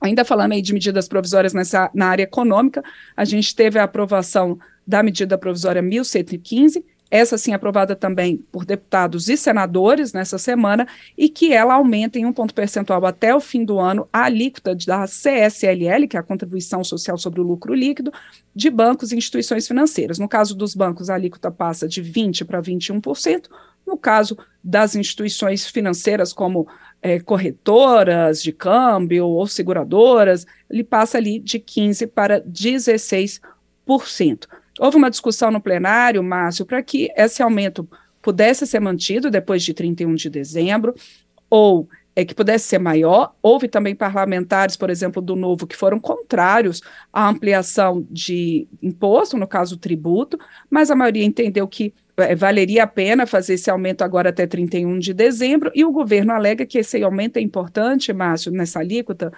ainda 0.00 0.24
falando 0.24 0.52
aí 0.52 0.62
de 0.62 0.72
medidas 0.72 1.08
provisórias 1.08 1.52
nessa, 1.52 1.90
na 1.92 2.06
área 2.06 2.22
econômica, 2.22 2.80
a 3.16 3.24
gente 3.24 3.52
teve 3.52 3.80
a 3.80 3.82
aprovação 3.82 4.60
da 4.86 5.02
medida 5.02 5.36
provisória 5.36 5.82
1115, 5.82 6.84
essa 7.10 7.38
sim 7.38 7.52
aprovada 7.52 7.96
também 7.96 8.36
por 8.52 8.64
deputados 8.64 9.28
e 9.28 9.36
senadores 9.36 10.12
nessa 10.12 10.38
semana, 10.38 10.86
e 11.16 11.28
que 11.28 11.52
ela 11.52 11.74
aumenta 11.74 12.18
em 12.18 12.26
um 12.26 12.32
ponto 12.32 12.54
percentual 12.54 13.04
até 13.06 13.34
o 13.34 13.40
fim 13.40 13.64
do 13.64 13.78
ano 13.78 14.08
a 14.12 14.24
alíquota 14.24 14.74
da 14.74 15.06
CSLL, 15.06 16.06
que 16.08 16.16
é 16.16 16.20
a 16.20 16.22
Contribuição 16.22 16.84
Social 16.84 17.16
sobre 17.16 17.40
o 17.40 17.44
Lucro 17.44 17.74
Líquido, 17.74 18.12
de 18.54 18.70
bancos 18.70 19.12
e 19.12 19.16
instituições 19.16 19.66
financeiras. 19.66 20.18
No 20.18 20.28
caso 20.28 20.54
dos 20.54 20.74
bancos, 20.74 21.08
a 21.08 21.14
alíquota 21.14 21.50
passa 21.50 21.88
de 21.88 22.02
20% 22.02 22.44
para 22.44 22.60
21%, 22.60 23.48
no 23.86 23.96
caso 23.96 24.36
das 24.62 24.94
instituições 24.94 25.66
financeiras, 25.66 26.32
como 26.32 26.68
é, 27.00 27.18
corretoras 27.20 28.42
de 28.42 28.52
câmbio 28.52 29.26
ou 29.26 29.46
seguradoras, 29.46 30.46
ele 30.68 30.84
passa 30.84 31.16
ali 31.16 31.38
de 31.38 31.58
15% 31.58 32.08
para 32.08 32.42
16%. 32.42 33.40
Houve 34.78 34.96
uma 34.96 35.10
discussão 35.10 35.50
no 35.50 35.60
plenário, 35.60 36.22
Márcio, 36.22 36.64
para 36.64 36.82
que 36.82 37.10
esse 37.16 37.42
aumento 37.42 37.88
pudesse 38.22 38.66
ser 38.66 38.80
mantido 38.80 39.30
depois 39.30 39.62
de 39.62 39.72
31 39.72 40.14
de 40.14 40.28
dezembro, 40.30 40.94
ou 41.48 41.88
é, 42.18 42.24
que 42.24 42.34
pudesse 42.34 42.66
ser 42.66 42.78
maior. 42.78 43.32
Houve 43.40 43.68
também 43.68 43.94
parlamentares, 43.94 44.76
por 44.76 44.90
exemplo, 44.90 45.22
do 45.22 45.36
Novo, 45.36 45.68
que 45.68 45.76
foram 45.76 46.00
contrários 46.00 46.82
à 47.12 47.28
ampliação 47.28 48.04
de 48.10 48.66
imposto, 48.82 49.36
no 49.36 49.46
caso 49.46 49.76
tributo, 49.76 50.36
mas 50.68 50.90
a 50.90 50.96
maioria 50.96 51.24
entendeu 51.24 51.66
que 51.68 51.94
é, 52.16 52.34
valeria 52.34 52.82
a 52.82 52.86
pena 52.88 53.24
fazer 53.24 53.54
esse 53.54 53.70
aumento 53.70 54.02
agora 54.02 54.30
até 54.30 54.48
31 54.48 54.98
de 54.98 55.14
dezembro, 55.14 55.70
e 55.74 55.84
o 55.84 55.92
governo 55.92 56.32
alega 56.32 56.66
que 56.66 56.78
esse 56.78 57.00
aumento 57.04 57.36
é 57.36 57.40
importante, 57.40 58.12
Márcio, 58.12 58.50
nessa 58.50 58.80
alíquota 58.80 59.32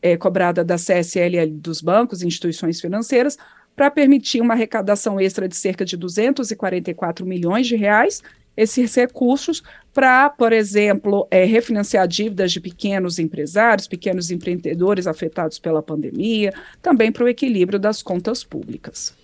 é, 0.00 0.16
cobrada 0.16 0.64
da 0.64 0.76
CSL 0.76 1.46
dos 1.48 1.82
bancos 1.82 2.22
e 2.22 2.26
instituições 2.26 2.80
financeiras, 2.80 3.36
para 3.74 3.90
permitir 3.90 4.40
uma 4.40 4.54
arrecadação 4.54 5.20
extra 5.20 5.48
de 5.48 5.56
cerca 5.56 5.84
de 5.84 5.96
244 5.96 7.24
milhões 7.24 7.66
de 7.66 7.76
reais, 7.76 8.22
esses 8.56 8.94
recursos 8.94 9.62
para, 9.94 10.28
por 10.30 10.52
exemplo, 10.52 11.26
é, 11.30 11.44
refinanciar 11.44 12.06
dívidas 12.06 12.52
de 12.52 12.60
pequenos 12.60 13.18
empresários, 13.18 13.88
pequenos 13.88 14.30
empreendedores 14.30 15.06
afetados 15.06 15.58
pela 15.58 15.82
pandemia, 15.82 16.52
também 16.80 17.10
para 17.10 17.24
o 17.24 17.28
equilíbrio 17.28 17.78
das 17.78 18.02
contas 18.02 18.44
públicas. 18.44 19.14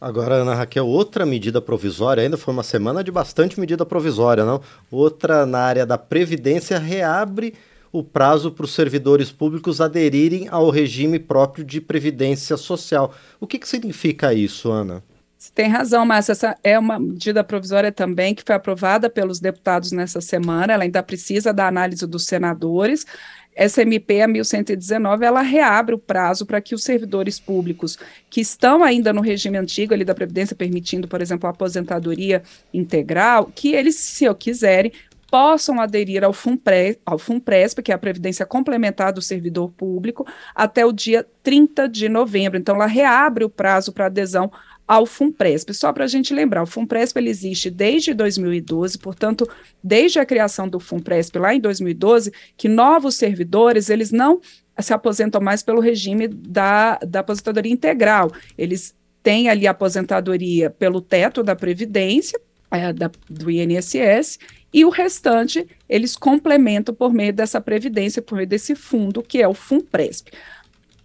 Agora, 0.00 0.34
Ana 0.34 0.54
Raquel, 0.54 0.86
outra 0.86 1.24
medida 1.24 1.62
provisória, 1.62 2.22
ainda 2.22 2.36
foi 2.36 2.52
uma 2.52 2.62
semana 2.62 3.02
de 3.02 3.10
bastante 3.10 3.58
medida 3.58 3.86
provisória, 3.86 4.44
não? 4.44 4.60
Outra 4.90 5.46
na 5.46 5.60
área 5.60 5.86
da 5.86 5.96
Previdência 5.96 6.78
reabre 6.78 7.54
o 7.94 8.02
prazo 8.02 8.50
para 8.50 8.64
os 8.64 8.74
servidores 8.74 9.30
públicos 9.30 9.80
aderirem 9.80 10.48
ao 10.50 10.68
regime 10.68 11.16
próprio 11.16 11.64
de 11.64 11.80
previdência 11.80 12.56
social. 12.56 13.14
O 13.38 13.46
que, 13.46 13.56
que 13.56 13.68
significa 13.68 14.34
isso, 14.34 14.72
Ana? 14.72 15.00
Você 15.38 15.52
tem 15.54 15.68
razão, 15.68 16.04
Márcia. 16.04 16.32
Essa 16.32 16.56
é 16.64 16.76
uma 16.76 16.98
medida 16.98 17.44
provisória 17.44 17.92
também 17.92 18.34
que 18.34 18.42
foi 18.44 18.56
aprovada 18.56 19.08
pelos 19.08 19.38
deputados 19.38 19.92
nessa 19.92 20.20
semana. 20.20 20.72
Ela 20.72 20.82
ainda 20.82 21.02
precisa 21.04 21.52
da 21.52 21.68
análise 21.68 22.04
dos 22.04 22.26
senadores 22.26 23.06
essa 23.54 23.82
MP, 23.82 24.20
a 24.20 24.26
1119, 24.26 25.24
ela 25.24 25.40
reabre 25.40 25.94
o 25.94 25.98
prazo 25.98 26.44
para 26.44 26.60
que 26.60 26.74
os 26.74 26.82
servidores 26.82 27.38
públicos 27.38 27.96
que 28.28 28.40
estão 28.40 28.82
ainda 28.82 29.12
no 29.12 29.20
regime 29.20 29.56
antigo 29.56 29.94
ali 29.94 30.04
da 30.04 30.14
Previdência, 30.14 30.56
permitindo, 30.56 31.06
por 31.06 31.22
exemplo, 31.22 31.46
a 31.46 31.50
aposentadoria 31.50 32.42
integral, 32.72 33.50
que 33.54 33.72
eles, 33.72 33.94
se 33.96 34.24
eu 34.24 34.34
quiserem, 34.34 34.92
possam 35.34 35.80
aderir 35.80 36.22
ao 36.22 36.32
FUNPRESP, 36.32 37.02
ao 37.04 37.18
FUNPRESP, 37.18 37.82
que 37.82 37.90
é 37.90 37.94
a 37.96 37.98
Previdência 37.98 38.46
Complementar 38.46 39.12
do 39.12 39.20
Servidor 39.20 39.68
Público, 39.72 40.24
até 40.54 40.86
o 40.86 40.92
dia 40.92 41.26
30 41.42 41.88
de 41.88 42.08
novembro. 42.08 42.56
Então, 42.56 42.76
ela 42.76 42.86
reabre 42.86 43.42
o 43.42 43.50
prazo 43.50 43.92
para 43.92 44.06
adesão 44.06 44.48
ao 44.86 45.04
FUNPRESP. 45.04 45.74
Só 45.74 45.92
para 45.92 46.04
a 46.04 46.06
gente 46.06 46.32
lembrar, 46.32 46.62
o 46.62 46.66
FUNPRESP 46.66 47.18
ele 47.18 47.30
existe 47.30 47.68
desde 47.68 48.14
2012, 48.14 48.96
portanto, 48.98 49.44
desde 49.82 50.20
a 50.20 50.24
criação 50.24 50.68
do 50.68 50.78
FUNPRESP 50.78 51.36
lá 51.36 51.52
em 51.52 51.58
2012, 51.58 52.32
que 52.56 52.68
novos 52.68 53.16
servidores, 53.16 53.90
eles 53.90 54.12
não 54.12 54.40
se 54.78 54.94
aposentam 54.94 55.40
mais 55.40 55.64
pelo 55.64 55.80
regime 55.80 56.28
da, 56.28 56.96
da 56.98 57.18
aposentadoria 57.18 57.72
integral. 57.72 58.30
Eles 58.56 58.94
têm 59.20 59.48
ali 59.48 59.66
a 59.66 59.72
aposentadoria 59.72 60.70
pelo 60.70 61.00
teto 61.00 61.42
da 61.42 61.56
Previdência, 61.56 62.38
é, 62.70 62.92
da, 62.92 63.10
do 63.28 63.50
INSS, 63.50 64.38
e 64.74 64.84
o 64.84 64.90
restante 64.90 65.66
eles 65.88 66.16
complementam 66.16 66.94
por 66.94 67.14
meio 67.14 67.32
dessa 67.32 67.60
Previdência, 67.60 68.20
por 68.20 68.34
meio 68.34 68.48
desse 68.48 68.74
fundo, 68.74 69.22
que 69.22 69.40
é 69.40 69.48
o 69.48 69.54
FUNPRESP 69.54 70.32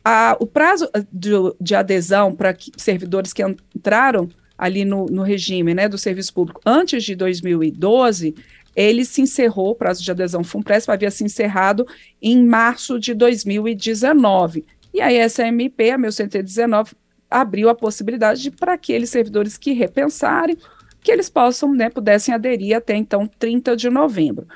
a, 0.03 0.35
o 0.39 0.47
prazo 0.47 0.89
eh, 0.93 1.05
de, 1.11 1.31
de 1.59 1.75
adesão 1.75 2.33
para 2.33 2.57
servidores 2.77 3.33
que 3.33 3.43
entraram 3.43 4.29
ali 4.57 4.83
no, 4.83 5.05
no 5.05 5.21
regime 5.21 5.73
né, 5.73 5.87
do 5.87 5.97
serviço 5.97 6.33
público 6.33 6.61
antes 6.65 7.03
de 7.03 7.15
2012, 7.15 8.35
ele 8.75 9.05
se 9.05 9.21
encerrou, 9.21 9.71
o 9.71 9.75
prazo 9.75 10.03
de 10.03 10.11
adesão 10.11 10.43
FUNPRESP 10.43 10.91
havia 10.91 11.11
se 11.11 11.23
encerrado 11.23 11.87
em 12.21 12.43
março 12.43 12.99
de 12.99 13.13
2019. 13.13 14.65
E 14.93 15.01
aí 15.01 15.15
essa 15.15 15.47
MP, 15.47 15.91
a 15.91 15.97
1119, 15.97 16.93
abriu 17.29 17.69
a 17.69 17.75
possibilidade 17.75 18.49
para 18.51 18.73
aqueles 18.73 19.09
servidores 19.09 19.57
que 19.57 19.71
repensarem, 19.71 20.57
que 21.01 21.11
eles 21.11 21.29
possam, 21.29 21.73
né, 21.73 21.89
pudessem 21.89 22.33
aderir 22.33 22.75
até 22.75 22.95
então 22.95 23.27
30 23.27 23.75
de 23.75 23.89
novembro. 23.89 24.47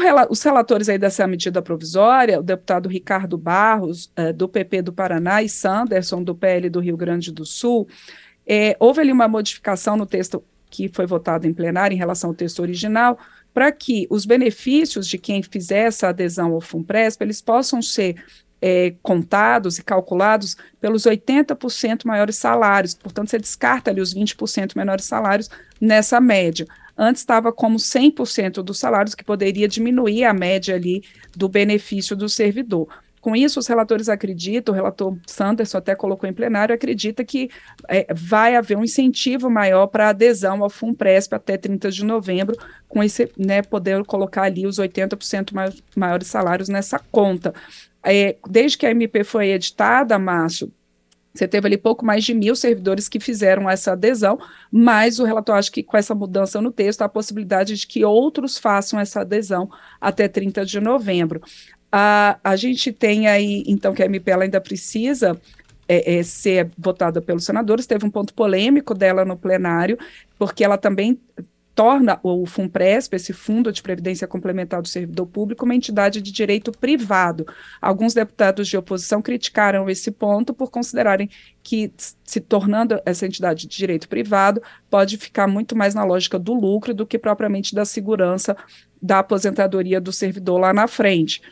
Rela 0.00 0.26
os 0.28 0.42
relatores 0.42 0.88
aí 0.88 0.98
dessa 0.98 1.26
medida 1.26 1.62
provisória, 1.62 2.40
o 2.40 2.42
deputado 2.42 2.88
Ricardo 2.88 3.38
Barros, 3.38 4.10
uh, 4.18 4.32
do 4.32 4.48
PP 4.48 4.82
do 4.82 4.92
Paraná, 4.92 5.42
e 5.42 5.48
Sanderson, 5.48 6.22
do 6.22 6.34
PL 6.34 6.68
do 6.68 6.80
Rio 6.80 6.96
Grande 6.96 7.30
do 7.30 7.44
Sul, 7.44 7.86
é, 8.44 8.76
houve 8.80 9.00
ali 9.00 9.12
uma 9.12 9.28
modificação 9.28 9.96
no 9.96 10.06
texto 10.06 10.42
que 10.68 10.88
foi 10.88 11.06
votado 11.06 11.46
em 11.46 11.54
plenário 11.54 11.94
em 11.94 11.98
relação 11.98 12.30
ao 12.30 12.36
texto 12.36 12.60
original, 12.60 13.18
para 13.54 13.72
que 13.72 14.06
os 14.10 14.26
benefícios 14.26 15.06
de 15.06 15.18
quem 15.18 15.42
fizer 15.42 15.86
essa 15.86 16.08
adesão 16.08 16.52
ao 16.52 16.60
FUNPRESP, 16.60 17.22
eles 17.22 17.40
possam 17.40 17.80
ser 17.80 18.16
é, 18.60 18.94
contados 19.02 19.78
e 19.78 19.84
calculados 19.84 20.56
pelos 20.80 21.04
80% 21.04 22.04
maiores 22.04 22.36
salários, 22.36 22.94
portanto, 22.94 23.30
você 23.30 23.38
descarta 23.38 23.90
ali 23.90 24.00
os 24.00 24.14
20% 24.14 24.76
menores 24.76 25.04
salários 25.04 25.50
nessa 25.80 26.20
média. 26.20 26.66
Antes 26.96 27.20
estava 27.20 27.52
como 27.52 27.76
100% 27.76 28.62
dos 28.62 28.78
salários, 28.78 29.14
que 29.14 29.22
poderia 29.22 29.68
diminuir 29.68 30.24
a 30.24 30.32
média 30.32 30.74
ali 30.74 31.04
do 31.36 31.48
benefício 31.48 32.16
do 32.16 32.28
servidor. 32.28 32.88
Com 33.26 33.34
isso, 33.34 33.58
os 33.58 33.66
relatores 33.66 34.08
acreditam, 34.08 34.72
o 34.72 34.76
relator 34.76 35.18
Sanderson 35.26 35.78
até 35.78 35.96
colocou 35.96 36.30
em 36.30 36.32
plenário, 36.32 36.72
acredita 36.72 37.24
que 37.24 37.50
é, 37.88 38.06
vai 38.14 38.54
haver 38.54 38.78
um 38.78 38.84
incentivo 38.84 39.50
maior 39.50 39.88
para 39.88 40.10
adesão 40.10 40.62
ao 40.62 40.70
FUNPRESP 40.70 41.34
até 41.34 41.56
30 41.56 41.90
de 41.90 42.04
novembro, 42.04 42.56
com 42.86 43.02
esse, 43.02 43.28
né, 43.36 43.62
poder 43.62 44.04
colocar 44.04 44.42
ali 44.42 44.64
os 44.64 44.78
80% 44.78 45.74
maiores 45.96 46.28
salários 46.28 46.68
nessa 46.68 47.00
conta. 47.10 47.52
É, 48.00 48.36
desde 48.48 48.78
que 48.78 48.86
a 48.86 48.92
MP 48.92 49.24
foi 49.24 49.48
editada, 49.48 50.16
Márcio, 50.20 50.70
você 51.36 51.46
teve 51.46 51.66
ali 51.66 51.76
pouco 51.76 52.04
mais 52.04 52.24
de 52.24 52.32
mil 52.32 52.56
servidores 52.56 53.08
que 53.08 53.20
fizeram 53.20 53.68
essa 53.68 53.92
adesão, 53.92 54.38
mas 54.70 55.18
o 55.18 55.24
relator 55.24 55.56
acha 55.56 55.70
que 55.70 55.82
com 55.82 55.96
essa 55.96 56.14
mudança 56.14 56.60
no 56.60 56.70
texto 56.72 57.02
há 57.02 57.04
a 57.04 57.10
possibilidade 57.10 57.76
de 57.76 57.86
que 57.86 58.04
outros 58.04 58.56
façam 58.56 58.98
essa 58.98 59.20
adesão 59.20 59.68
até 60.00 60.28
30 60.28 60.64
de 60.64 60.80
novembro. 60.80 61.42
A, 61.90 62.38
a 62.42 62.56
gente 62.56 62.92
tem 62.92 63.28
aí, 63.28 63.62
então, 63.66 63.94
que 63.94 64.02
a 64.02 64.06
MP 64.06 64.32
ainda 64.32 64.60
precisa 64.60 65.40
é, 65.88 66.16
é, 66.16 66.22
ser 66.22 66.70
votada 66.76 67.20
pelos 67.22 67.44
senadores. 67.44 67.86
Teve 67.86 68.04
um 68.04 68.10
ponto 68.10 68.34
polêmico 68.34 68.94
dela 68.94 69.24
no 69.24 69.36
plenário, 69.36 69.98
porque 70.38 70.64
ela 70.64 70.76
também 70.76 71.18
torna 71.76 72.18
o 72.22 72.46
FUNPRESP, 72.46 73.16
esse 73.16 73.34
Fundo 73.34 73.70
de 73.70 73.82
Previdência 73.82 74.26
Complementar 74.26 74.80
do 74.80 74.88
Servidor 74.88 75.26
Público, 75.26 75.66
uma 75.66 75.74
entidade 75.74 76.22
de 76.22 76.32
direito 76.32 76.72
privado. 76.72 77.46
Alguns 77.82 78.14
deputados 78.14 78.66
de 78.66 78.78
oposição 78.78 79.20
criticaram 79.20 79.88
esse 79.90 80.10
ponto 80.10 80.54
por 80.54 80.70
considerarem 80.70 81.28
que, 81.62 81.92
se 82.24 82.40
tornando 82.40 82.98
essa 83.04 83.26
entidade 83.26 83.66
de 83.66 83.76
direito 83.76 84.08
privado, 84.08 84.62
pode 84.88 85.18
ficar 85.18 85.46
muito 85.46 85.76
mais 85.76 85.94
na 85.94 86.02
lógica 86.02 86.38
do 86.38 86.54
lucro 86.54 86.94
do 86.94 87.06
que 87.06 87.18
propriamente 87.18 87.74
da 87.74 87.84
segurança 87.84 88.56
da 89.00 89.18
aposentadoria 89.18 90.00
do 90.00 90.12
servidor 90.12 90.58
lá 90.58 90.72
na 90.72 90.88
frente. 90.88 91.42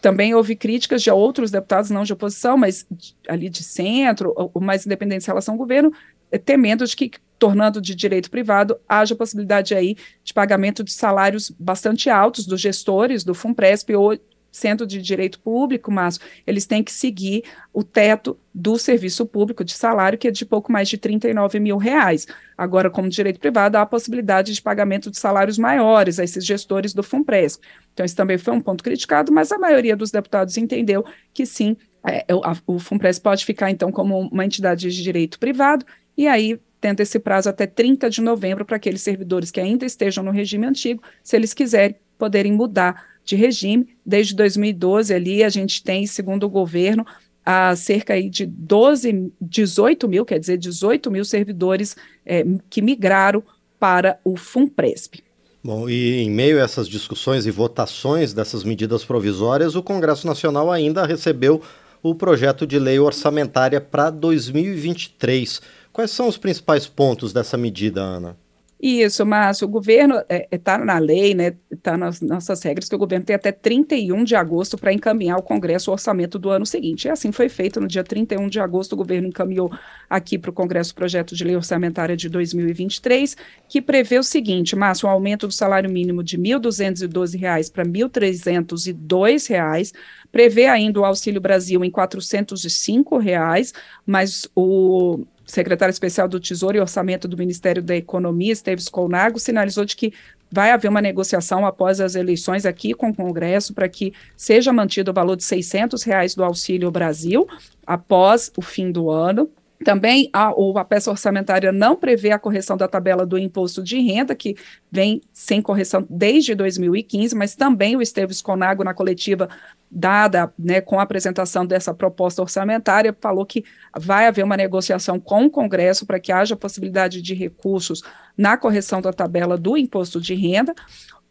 Também 0.00 0.34
houve 0.34 0.56
críticas 0.56 1.02
de 1.02 1.10
outros 1.10 1.50
deputados, 1.50 1.90
não 1.90 2.02
de 2.02 2.12
oposição, 2.12 2.56
mas 2.56 2.86
ali 3.28 3.48
de 3.48 3.62
centro, 3.62 4.32
ou 4.36 4.60
mais 4.60 4.86
independentes 4.86 5.26
em 5.26 5.30
relação 5.30 5.54
ao 5.54 5.58
governo, 5.58 5.92
eh, 6.30 6.38
temendo 6.38 6.86
de 6.86 6.96
que, 6.96 7.10
tornando 7.38 7.80
de 7.80 7.94
direito 7.94 8.30
privado, 8.30 8.78
haja 8.88 9.14
possibilidade 9.14 9.74
aí 9.74 9.96
de 10.24 10.32
pagamento 10.32 10.82
de 10.82 10.92
salários 10.92 11.50
bastante 11.58 12.08
altos 12.08 12.46
dos 12.46 12.60
gestores 12.60 13.24
do 13.24 13.34
FUNPRESP 13.34 13.94
ou 13.94 14.18
sendo 14.50 14.86
de 14.86 15.00
direito 15.00 15.40
público, 15.40 15.90
mas 15.90 16.18
eles 16.46 16.66
têm 16.66 16.82
que 16.82 16.92
seguir 16.92 17.44
o 17.72 17.82
teto 17.82 18.38
do 18.52 18.76
serviço 18.78 19.24
público 19.26 19.64
de 19.64 19.72
salário, 19.72 20.18
que 20.18 20.28
é 20.28 20.30
de 20.30 20.44
pouco 20.44 20.72
mais 20.72 20.88
de 20.88 20.98
39 20.98 21.60
mil 21.60 21.76
reais. 21.76 22.26
Agora, 22.56 22.90
como 22.90 23.08
direito 23.08 23.38
privado, 23.38 23.76
há 23.76 23.82
a 23.82 23.86
possibilidade 23.86 24.52
de 24.52 24.60
pagamento 24.60 25.10
de 25.10 25.18
salários 25.18 25.58
maiores 25.58 26.18
a 26.18 26.24
esses 26.24 26.44
gestores 26.44 26.92
do 26.92 27.02
FUNPRESP. 27.02 27.64
Então, 27.92 28.04
isso 28.04 28.16
também 28.16 28.38
foi 28.38 28.54
um 28.54 28.60
ponto 28.60 28.82
criticado, 28.82 29.32
mas 29.32 29.52
a 29.52 29.58
maioria 29.58 29.96
dos 29.96 30.10
deputados 30.10 30.56
entendeu 30.56 31.04
que 31.32 31.46
sim, 31.46 31.76
é, 32.06 32.24
o 32.66 32.78
FUNPRESP 32.78 33.22
pode 33.22 33.44
ficar, 33.44 33.70
então, 33.70 33.92
como 33.92 34.18
uma 34.18 34.44
entidade 34.44 34.90
de 34.90 35.02
direito 35.02 35.38
privado, 35.38 35.84
e 36.16 36.26
aí 36.26 36.58
tendo 36.80 37.00
esse 37.00 37.18
prazo 37.18 37.48
até 37.48 37.66
30 37.66 38.08
de 38.08 38.22
novembro 38.22 38.64
para 38.64 38.76
aqueles 38.76 39.02
servidores 39.02 39.50
que 39.50 39.60
ainda 39.60 39.84
estejam 39.84 40.24
no 40.24 40.30
regime 40.30 40.66
antigo, 40.66 41.02
se 41.22 41.36
eles 41.36 41.52
quiserem, 41.52 41.96
poderem 42.18 42.52
mudar 42.52 43.04
de 43.30 43.36
regime. 43.36 43.88
Desde 44.04 44.34
2012 44.34 45.14
ali 45.14 45.42
a 45.42 45.48
gente 45.48 45.82
tem, 45.82 46.06
segundo 46.06 46.44
o 46.44 46.50
governo, 46.50 47.06
a 47.46 47.74
cerca 47.74 48.20
de 48.22 48.44
12, 48.44 49.32
18 49.40 50.08
mil, 50.08 50.24
quer 50.24 50.38
dizer, 50.38 50.58
18 50.58 51.10
mil 51.10 51.24
servidores 51.24 51.96
é, 52.26 52.44
que 52.68 52.82
migraram 52.82 53.42
para 53.78 54.18
o 54.24 54.36
FUNPRESP. 54.36 55.22
Bom, 55.62 55.88
e 55.88 56.22
em 56.22 56.30
meio 56.30 56.58
a 56.58 56.62
essas 56.62 56.88
discussões 56.88 57.46
e 57.46 57.50
votações 57.50 58.32
dessas 58.32 58.64
medidas 58.64 59.04
provisórias, 59.04 59.74
o 59.74 59.82
Congresso 59.82 60.26
Nacional 60.26 60.70
ainda 60.70 61.06
recebeu 61.06 61.62
o 62.02 62.14
projeto 62.14 62.66
de 62.66 62.78
lei 62.78 62.98
orçamentária 62.98 63.80
para 63.80 64.10
2023. 64.10 65.60
Quais 65.92 66.10
são 66.10 66.28
os 66.28 66.38
principais 66.38 66.86
pontos 66.86 67.32
dessa 67.32 67.56
medida, 67.56 68.00
Ana? 68.00 68.36
Isso, 68.82 69.26
Márcio, 69.26 69.68
o 69.68 69.70
governo 69.70 70.14
está 70.20 70.34
é, 70.34 70.48
é 70.50 70.56
tá 70.56 70.78
na 70.78 70.98
lei, 70.98 71.34
né, 71.34 71.54
está 71.70 71.98
nas 71.98 72.22
nossas 72.22 72.62
regras, 72.62 72.88
que 72.88 72.94
o 72.94 72.98
governo 72.98 73.26
tem 73.26 73.36
até 73.36 73.52
31 73.52 74.24
de 74.24 74.34
agosto 74.34 74.78
para 74.78 74.90
encaminhar 74.90 75.36
ao 75.36 75.42
Congresso 75.42 75.90
o 75.90 75.92
orçamento 75.92 76.38
do 76.38 76.48
ano 76.48 76.64
seguinte. 76.64 77.04
E 77.04 77.10
assim 77.10 77.30
foi 77.30 77.50
feito, 77.50 77.78
no 77.78 77.86
dia 77.86 78.02
31 78.02 78.48
de 78.48 78.58
agosto, 78.58 78.94
o 78.94 78.96
governo 78.96 79.28
encaminhou 79.28 79.70
aqui 80.08 80.38
para 80.38 80.50
o 80.50 80.54
Congresso 80.54 80.92
o 80.92 80.94
projeto 80.94 81.34
de 81.34 81.44
lei 81.44 81.54
orçamentária 81.54 82.16
de 82.16 82.30
2023, 82.30 83.36
que 83.68 83.82
prevê 83.82 84.18
o 84.18 84.22
seguinte, 84.22 84.74
Márcio, 84.74 85.06
um 85.06 85.12
aumento 85.12 85.46
do 85.46 85.52
salário 85.52 85.90
mínimo 85.90 86.22
de 86.22 86.38
R$ 86.38 86.42
1.212 86.42 87.70
para 87.70 87.82
R$ 87.82 87.90
1.302, 87.90 89.92
prevê 90.32 90.68
ainda 90.68 91.00
o 91.00 91.04
Auxílio 91.04 91.40
Brasil 91.40 91.84
em 91.84 91.90
405 91.90 93.18
reais, 93.18 93.74
mas 94.06 94.48
o 94.54 95.26
secretário 95.50 95.92
especial 95.92 96.28
do 96.28 96.40
Tesouro 96.40 96.76
e 96.76 96.80
Orçamento 96.80 97.26
do 97.26 97.36
Ministério 97.36 97.82
da 97.82 97.96
Economia, 97.96 98.52
Esteves 98.52 98.88
Colnago, 98.88 99.38
sinalizou 99.38 99.84
de 99.84 99.96
que 99.96 100.12
vai 100.50 100.70
haver 100.70 100.88
uma 100.88 101.00
negociação 101.00 101.64
após 101.64 102.00
as 102.00 102.14
eleições 102.14 102.66
aqui 102.66 102.92
com 102.92 103.10
o 103.10 103.14
Congresso 103.14 103.72
para 103.72 103.88
que 103.88 104.12
seja 104.36 104.72
mantido 104.72 105.10
o 105.10 105.14
valor 105.14 105.36
de 105.36 105.44
600 105.44 106.02
reais 106.02 106.34
do 106.34 106.42
Auxílio 106.42 106.90
Brasil 106.90 107.46
após 107.86 108.50
o 108.56 108.62
fim 108.62 108.90
do 108.90 109.10
ano. 109.10 109.48
Também 109.82 110.28
a, 110.30 110.52
a 110.76 110.84
peça 110.84 111.10
orçamentária 111.10 111.72
não 111.72 111.96
prevê 111.96 112.32
a 112.32 112.38
correção 112.38 112.76
da 112.76 112.86
tabela 112.86 113.24
do 113.24 113.38
imposto 113.38 113.82
de 113.82 113.98
renda, 113.98 114.34
que 114.34 114.54
vem 114.92 115.22
sem 115.32 115.62
correção 115.62 116.06
desde 116.08 116.54
2015, 116.54 117.34
mas 117.34 117.56
também 117.56 117.96
o 117.96 118.02
Esteves 118.02 118.42
Conago, 118.42 118.84
na 118.84 118.92
coletiva 118.92 119.48
dada 119.90 120.52
né, 120.58 120.82
com 120.82 121.00
a 121.00 121.02
apresentação 121.02 121.64
dessa 121.64 121.94
proposta 121.94 122.42
orçamentária, 122.42 123.16
falou 123.20 123.46
que 123.46 123.64
vai 123.96 124.26
haver 124.26 124.44
uma 124.44 124.56
negociação 124.56 125.18
com 125.18 125.46
o 125.46 125.50
Congresso 125.50 126.04
para 126.04 126.20
que 126.20 126.30
haja 126.30 126.54
possibilidade 126.54 127.22
de 127.22 127.34
recursos 127.34 128.02
na 128.36 128.58
correção 128.58 129.00
da 129.00 129.12
tabela 129.12 129.56
do 129.56 129.78
imposto 129.78 130.20
de 130.20 130.34
renda. 130.34 130.74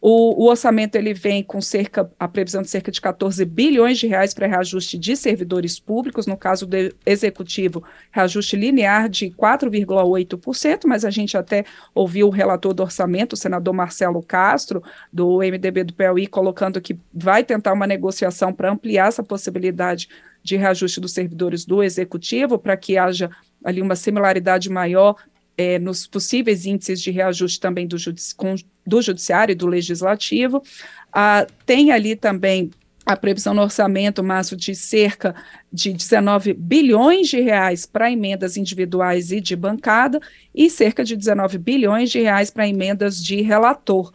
O, 0.00 0.44
o, 0.44 0.48
orçamento 0.48 0.96
ele 0.96 1.12
vem 1.12 1.42
com 1.42 1.60
cerca, 1.60 2.10
a 2.18 2.26
previsão 2.26 2.62
de 2.62 2.70
cerca 2.70 2.90
de 2.90 2.98
14 2.98 3.44
bilhões 3.44 3.98
de 3.98 4.06
reais 4.06 4.32
para 4.32 4.46
reajuste 4.46 4.96
de 4.96 5.14
servidores 5.14 5.78
públicos, 5.78 6.26
no 6.26 6.38
caso 6.38 6.66
do 6.66 6.76
executivo, 7.04 7.84
reajuste 8.10 8.56
linear 8.56 9.10
de 9.10 9.26
4,8%, 9.30 10.86
mas 10.86 11.04
a 11.04 11.10
gente 11.10 11.36
até 11.36 11.66
ouviu 11.94 12.28
o 12.28 12.30
relator 12.30 12.72
do 12.72 12.82
orçamento, 12.82 13.34
o 13.34 13.36
senador 13.36 13.74
Marcelo 13.74 14.22
Castro, 14.22 14.82
do 15.12 15.40
MDB 15.40 15.84
do 15.84 15.92
Piauí, 15.92 16.26
colocando 16.26 16.80
que 16.80 16.98
vai 17.12 17.44
tentar 17.44 17.74
uma 17.74 17.86
negociação 17.86 18.54
para 18.54 18.72
ampliar 18.72 19.08
essa 19.08 19.22
possibilidade 19.22 20.08
de 20.42 20.56
reajuste 20.56 20.98
dos 20.98 21.12
servidores 21.12 21.66
do 21.66 21.82
executivo, 21.82 22.58
para 22.58 22.74
que 22.74 22.96
haja 22.96 23.30
ali 23.62 23.82
uma 23.82 23.94
similaridade 23.94 24.70
maior 24.70 25.16
é, 25.60 25.78
nos 25.78 26.06
possíveis 26.06 26.64
índices 26.64 27.02
de 27.02 27.10
reajuste 27.10 27.60
também 27.60 27.86
do, 27.86 27.98
judici 27.98 28.34
do 28.86 29.02
Judiciário 29.02 29.52
e 29.52 29.54
do 29.54 29.66
Legislativo. 29.66 30.62
Ah, 31.12 31.46
tem 31.66 31.92
ali 31.92 32.16
também 32.16 32.70
a 33.04 33.14
previsão 33.14 33.52
no 33.52 33.60
orçamento, 33.60 34.24
Márcio, 34.24 34.56
de 34.56 34.74
cerca 34.74 35.34
de 35.70 35.92
19 35.92 36.54
bilhões 36.54 37.28
de 37.28 37.40
reais 37.40 37.84
para 37.84 38.10
emendas 38.10 38.56
individuais 38.56 39.32
e 39.32 39.40
de 39.40 39.54
bancada 39.54 40.18
e 40.54 40.70
cerca 40.70 41.04
de 41.04 41.14
19 41.14 41.58
bilhões 41.58 42.10
de 42.10 42.20
reais 42.20 42.50
para 42.50 42.66
emendas 42.66 43.22
de 43.22 43.42
relator. 43.42 44.10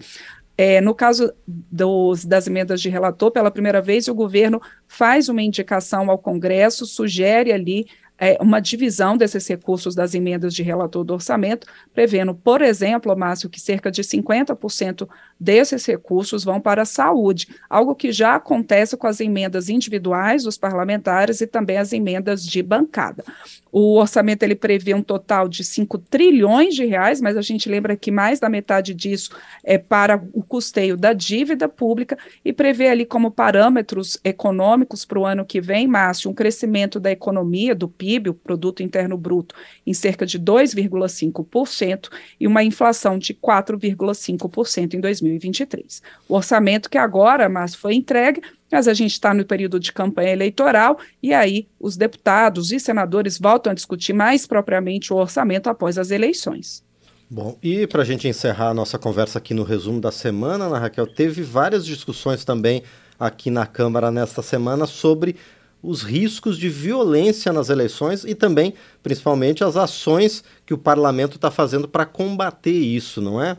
É, 0.58 0.82
no 0.82 0.96
caso 0.96 1.32
dos, 1.46 2.26
das 2.26 2.48
emendas 2.48 2.82
de 2.82 2.90
relator, 2.90 3.30
pela 3.30 3.52
primeira 3.52 3.82
vez, 3.82 4.08
o 4.08 4.16
governo 4.16 4.60
faz 4.88 5.30
uma 5.30 5.44
indicação 5.44 6.10
ao 6.10 6.18
Congresso, 6.18 6.88
sugere 6.88 7.52
ali 7.52 7.86
é, 8.18 8.38
uma 8.42 8.60
divisão 8.60 9.18
desses 9.18 9.46
recursos 9.48 9.94
das 9.94 10.14
emendas 10.14 10.54
de 10.54 10.64
relator 10.64 11.04
do 11.04 11.14
orçamento, 11.14 11.68
prevendo, 11.94 12.34
por 12.34 12.62
exemplo, 12.62 13.16
Márcio, 13.16 13.50
que 13.50 13.60
cerca 13.60 13.92
de 13.92 14.02
50% 14.02 15.08
desses 15.40 15.86
recursos 15.86 16.44
vão 16.44 16.60
para 16.60 16.84
a 16.84 16.86
saúde, 16.86 17.48
algo 17.70 17.96
que 17.96 18.12
já 18.12 18.36
acontece 18.36 18.96
com 18.96 19.08
as 19.08 19.20
emendas 19.20 19.70
individuais 19.70 20.44
dos 20.44 20.58
parlamentares 20.58 21.42
e 21.42 21.48
também 21.48 21.78
as 21.78 21.92
emendas 21.92 22.46
de 22.46 22.64
bancada. 22.64 23.24
O 23.72 23.98
orçamento 23.98 24.44
ele 24.44 24.56
prevê 24.56 24.94
um 24.94 25.04
total 25.04 25.50
de 25.50 25.62
5 25.62 25.98
trilhões 25.98 26.74
de 26.76 26.86
reais, 26.86 27.20
mas 27.20 27.36
a 27.36 27.42
gente 27.42 27.68
lembra 27.68 27.98
que 27.98 28.10
mais 28.10 28.40
da 28.40 28.48
metade 28.48 28.94
disso 28.94 29.32
é 29.66 29.78
para 29.78 30.24
o 30.32 30.42
custeio 30.42 30.96
da 30.96 31.12
dívida 31.12 31.68
pública 31.68 32.18
e 32.44 32.54
prevê 32.54 32.88
ali 32.88 33.06
como 33.06 33.30
parâmetros 33.30 34.18
econômicos 34.24 35.04
para 35.04 35.20
o 35.20 35.26
ano 35.26 35.44
que 35.44 35.60
vem, 35.60 35.88
Márcio, 35.88 36.32
um 36.32 36.34
crescimento 36.34 37.02
da 37.02 37.12
economia, 37.12 37.76
do 37.76 37.90
PIB, 37.90 38.30
o 38.30 38.34
produto 38.34 38.82
interno 38.82 39.18
bruto, 39.18 39.54
em 39.86 39.94
cerca 39.94 40.26
de 40.26 40.40
2,5% 40.40 42.10
e 42.40 42.48
uma 42.48 42.64
inflação 42.64 43.20
de 43.20 43.34
4,5% 43.34 44.94
em 44.94 45.02
2023. 45.26 46.02
O 46.28 46.36
orçamento 46.36 46.90
que 46.90 46.98
agora, 46.98 47.50
Márcio, 47.50 47.80
foi 47.80 47.96
entregue 47.96 48.42
mas 48.72 48.88
a 48.90 48.94
gente 48.94 49.12
está 49.12 49.34
no 49.34 49.46
período 49.46 49.80
de 49.80 49.94
campanha 49.94 50.32
eleitoral 50.32 51.00
e 51.24 51.34
aí 51.34 51.68
os 51.80 51.96
deputados 51.96 52.72
e 52.72 52.80
senadores 52.80 53.40
voltam 53.40 53.72
a 53.72 53.74
discutir 53.74 54.12
mais 54.12 54.46
propriamente 54.46 55.14
o 55.14 55.16
orçamento 55.16 55.70
após 55.70 55.98
as 55.98 56.12
eleições. 56.12 56.84
Bom, 57.30 57.58
e 57.64 57.88
para 57.88 58.02
a 58.02 58.06
gente 58.06 58.28
encerrar 58.28 58.70
a 58.70 58.74
nossa 58.74 59.00
conversa 59.00 59.40
aqui 59.40 59.54
no 59.54 59.64
resumo 59.64 60.02
da 60.02 60.12
semana, 60.12 60.66
Ana 60.66 60.78
Raquel, 60.78 61.08
teve 61.08 61.42
várias 61.42 61.86
discussões 61.86 62.44
também 62.44 62.84
aqui 63.20 63.50
na 63.50 63.66
Câmara 63.66 64.12
nesta 64.12 64.42
semana 64.42 64.86
sobre 64.86 65.36
os 65.82 66.02
riscos 66.02 66.58
de 66.58 66.68
violência 66.68 67.54
nas 67.54 67.70
eleições 67.70 68.26
e 68.26 68.36
também, 68.36 68.74
principalmente, 69.02 69.64
as 69.64 69.78
ações 69.78 70.44
que 70.66 70.74
o 70.74 70.78
parlamento 70.78 71.36
está 71.36 71.50
fazendo 71.50 71.88
para 71.88 72.06
combater 72.06 72.72
isso, 72.72 73.22
não 73.22 73.42
é? 73.42 73.58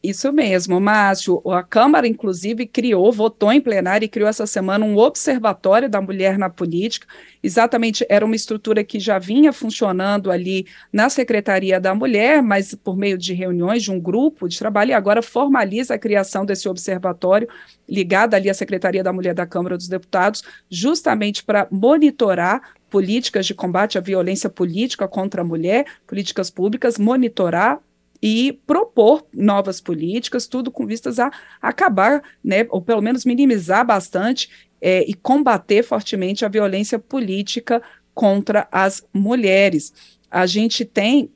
Isso 0.00 0.32
mesmo, 0.32 0.80
Márcio. 0.80 1.42
A 1.50 1.60
Câmara, 1.60 2.06
inclusive, 2.06 2.66
criou, 2.66 3.10
votou 3.10 3.52
em 3.52 3.60
plenário 3.60 4.04
e 4.04 4.08
criou 4.08 4.28
essa 4.28 4.46
semana 4.46 4.84
um 4.84 4.96
observatório 4.96 5.90
da 5.90 6.00
mulher 6.00 6.38
na 6.38 6.48
política. 6.48 7.04
Exatamente, 7.42 8.06
era 8.08 8.24
uma 8.24 8.36
estrutura 8.36 8.84
que 8.84 9.00
já 9.00 9.18
vinha 9.18 9.52
funcionando 9.52 10.30
ali 10.30 10.66
na 10.92 11.08
Secretaria 11.08 11.80
da 11.80 11.96
Mulher, 11.96 12.40
mas 12.40 12.76
por 12.76 12.96
meio 12.96 13.18
de 13.18 13.34
reuniões 13.34 13.82
de 13.82 13.90
um 13.90 13.98
grupo 13.98 14.48
de 14.48 14.56
trabalho, 14.56 14.90
e 14.90 14.94
agora 14.94 15.20
formaliza 15.20 15.94
a 15.94 15.98
criação 15.98 16.46
desse 16.46 16.68
observatório 16.68 17.48
ligado 17.88 18.34
ali 18.34 18.48
à 18.48 18.54
Secretaria 18.54 19.02
da 19.02 19.12
Mulher 19.12 19.34
da 19.34 19.46
Câmara 19.46 19.76
dos 19.76 19.88
Deputados, 19.88 20.44
justamente 20.70 21.42
para 21.42 21.66
monitorar 21.72 22.62
políticas 22.88 23.46
de 23.46 23.54
combate 23.54 23.98
à 23.98 24.00
violência 24.00 24.48
política 24.48 25.08
contra 25.08 25.42
a 25.42 25.44
mulher, 25.44 25.86
políticas 26.06 26.50
públicas, 26.50 26.98
monitorar 26.98 27.80
e 28.22 28.60
propor 28.66 29.26
novas 29.32 29.80
políticas, 29.80 30.46
tudo 30.46 30.70
com 30.70 30.86
vistas 30.86 31.18
a 31.18 31.30
acabar, 31.62 32.22
né, 32.42 32.66
ou 32.70 32.82
pelo 32.82 33.00
menos 33.00 33.24
minimizar 33.24 33.86
bastante 33.86 34.50
é, 34.80 35.04
e 35.08 35.14
combater 35.14 35.82
fortemente 35.82 36.44
a 36.44 36.48
violência 36.48 36.98
política 36.98 37.82
contra 38.14 38.66
as 38.72 39.04
mulheres. 39.12 39.92
A 40.30 40.46
gente 40.46 40.84
tem, 40.84 41.30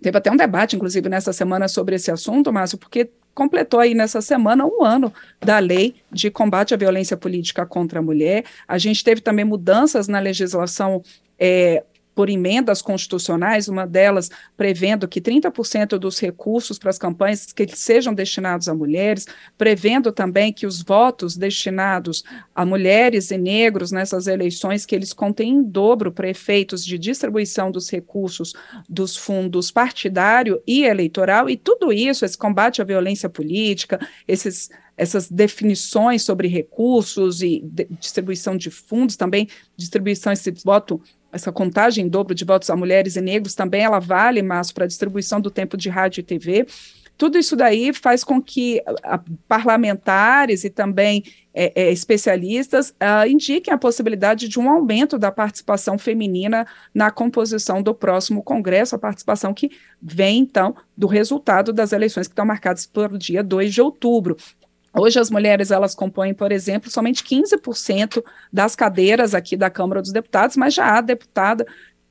teve 0.00 0.18
até 0.18 0.30
um 0.30 0.36
debate, 0.36 0.76
inclusive, 0.76 1.08
nessa 1.08 1.32
semana 1.32 1.68
sobre 1.68 1.96
esse 1.96 2.10
assunto, 2.10 2.52
Márcio, 2.52 2.78
porque 2.78 3.10
completou 3.34 3.78
aí 3.78 3.94
nessa 3.94 4.20
semana 4.20 4.66
um 4.66 4.82
ano 4.84 5.12
da 5.40 5.58
lei 5.58 5.94
de 6.10 6.28
combate 6.30 6.74
à 6.74 6.76
violência 6.76 7.16
política 7.16 7.64
contra 7.64 8.00
a 8.00 8.02
mulher. 8.02 8.44
A 8.66 8.78
gente 8.78 9.04
teve 9.04 9.20
também 9.20 9.44
mudanças 9.44 10.08
na 10.08 10.18
legislação 10.18 11.02
é, 11.38 11.84
por 12.18 12.28
emendas 12.28 12.82
constitucionais, 12.82 13.68
uma 13.68 13.86
delas 13.86 14.28
prevendo 14.56 15.06
que 15.06 15.20
30% 15.20 15.96
dos 15.98 16.18
recursos 16.18 16.76
para 16.76 16.90
as 16.90 16.98
campanhas 16.98 17.52
que 17.52 17.64
sejam 17.76 18.12
destinados 18.12 18.66
a 18.66 18.74
mulheres, 18.74 19.24
prevendo 19.56 20.10
também 20.10 20.52
que 20.52 20.66
os 20.66 20.82
votos 20.82 21.36
destinados 21.36 22.24
a 22.52 22.66
mulheres 22.66 23.30
e 23.30 23.38
negros 23.38 23.92
nessas 23.92 24.26
eleições, 24.26 24.84
que 24.84 24.96
eles 24.96 25.12
contêm 25.12 25.50
em 25.50 25.62
dobro 25.62 26.10
para 26.10 26.28
efeitos 26.28 26.84
de 26.84 26.98
distribuição 26.98 27.70
dos 27.70 27.88
recursos 27.88 28.52
dos 28.88 29.16
fundos 29.16 29.70
partidário 29.70 30.60
e 30.66 30.82
eleitoral, 30.82 31.48
e 31.48 31.56
tudo 31.56 31.92
isso, 31.92 32.24
esse 32.24 32.36
combate 32.36 32.82
à 32.82 32.84
violência 32.84 33.28
política, 33.28 34.04
esses 34.26 34.68
essas 34.98 35.30
definições 35.30 36.22
sobre 36.22 36.48
recursos 36.48 37.40
e 37.40 37.60
de, 37.64 37.86
distribuição 38.00 38.56
de 38.56 38.68
fundos, 38.68 39.16
também 39.16 39.48
distribuição 39.76 40.32
esse 40.32 40.50
voto 40.50 41.00
essa 41.32 41.52
contagem 41.52 42.06
em 42.06 42.08
dobro 42.08 42.34
de 42.34 42.44
votos 42.44 42.70
a 42.70 42.76
mulheres 42.76 43.16
e 43.16 43.20
negros 43.20 43.54
também 43.54 43.82
ela 43.82 43.98
vale, 43.98 44.42
mas 44.42 44.72
para 44.72 44.84
a 44.84 44.88
distribuição 44.88 45.40
do 45.40 45.50
tempo 45.50 45.76
de 45.76 45.88
rádio 45.88 46.20
e 46.20 46.24
TV. 46.24 46.66
Tudo 47.18 47.36
isso 47.36 47.56
daí 47.56 47.92
faz 47.92 48.22
com 48.22 48.40
que 48.40 48.80
a, 49.02 49.20
parlamentares 49.48 50.62
e 50.62 50.70
também 50.70 51.24
é, 51.52 51.72
é, 51.74 51.90
especialistas 51.90 52.90
uh, 52.90 53.26
indiquem 53.28 53.74
a 53.74 53.78
possibilidade 53.78 54.48
de 54.48 54.60
um 54.60 54.70
aumento 54.70 55.18
da 55.18 55.32
participação 55.32 55.98
feminina 55.98 56.64
na 56.94 57.10
composição 57.10 57.82
do 57.82 57.92
próximo 57.92 58.40
Congresso, 58.40 58.94
a 58.94 58.98
participação 58.98 59.52
que 59.52 59.72
vem, 60.00 60.38
então, 60.38 60.76
do 60.96 61.08
resultado 61.08 61.72
das 61.72 61.92
eleições 61.92 62.28
que 62.28 62.32
estão 62.32 62.46
marcadas 62.46 62.86
para 62.86 63.12
o 63.12 63.18
dia 63.18 63.42
2 63.42 63.74
de 63.74 63.82
outubro. 63.82 64.36
Hoje 64.94 65.18
as 65.18 65.30
mulheres 65.30 65.70
elas 65.70 65.94
compõem, 65.94 66.34
por 66.34 66.50
exemplo, 66.50 66.90
somente 66.90 67.22
15% 67.22 68.22
das 68.52 68.74
cadeiras 68.74 69.34
aqui 69.34 69.56
da 69.56 69.70
Câmara 69.70 70.00
dos 70.00 70.12
Deputados, 70.12 70.56
mas 70.56 70.74
já 70.74 70.96
há 70.96 71.00
deputada 71.00 71.66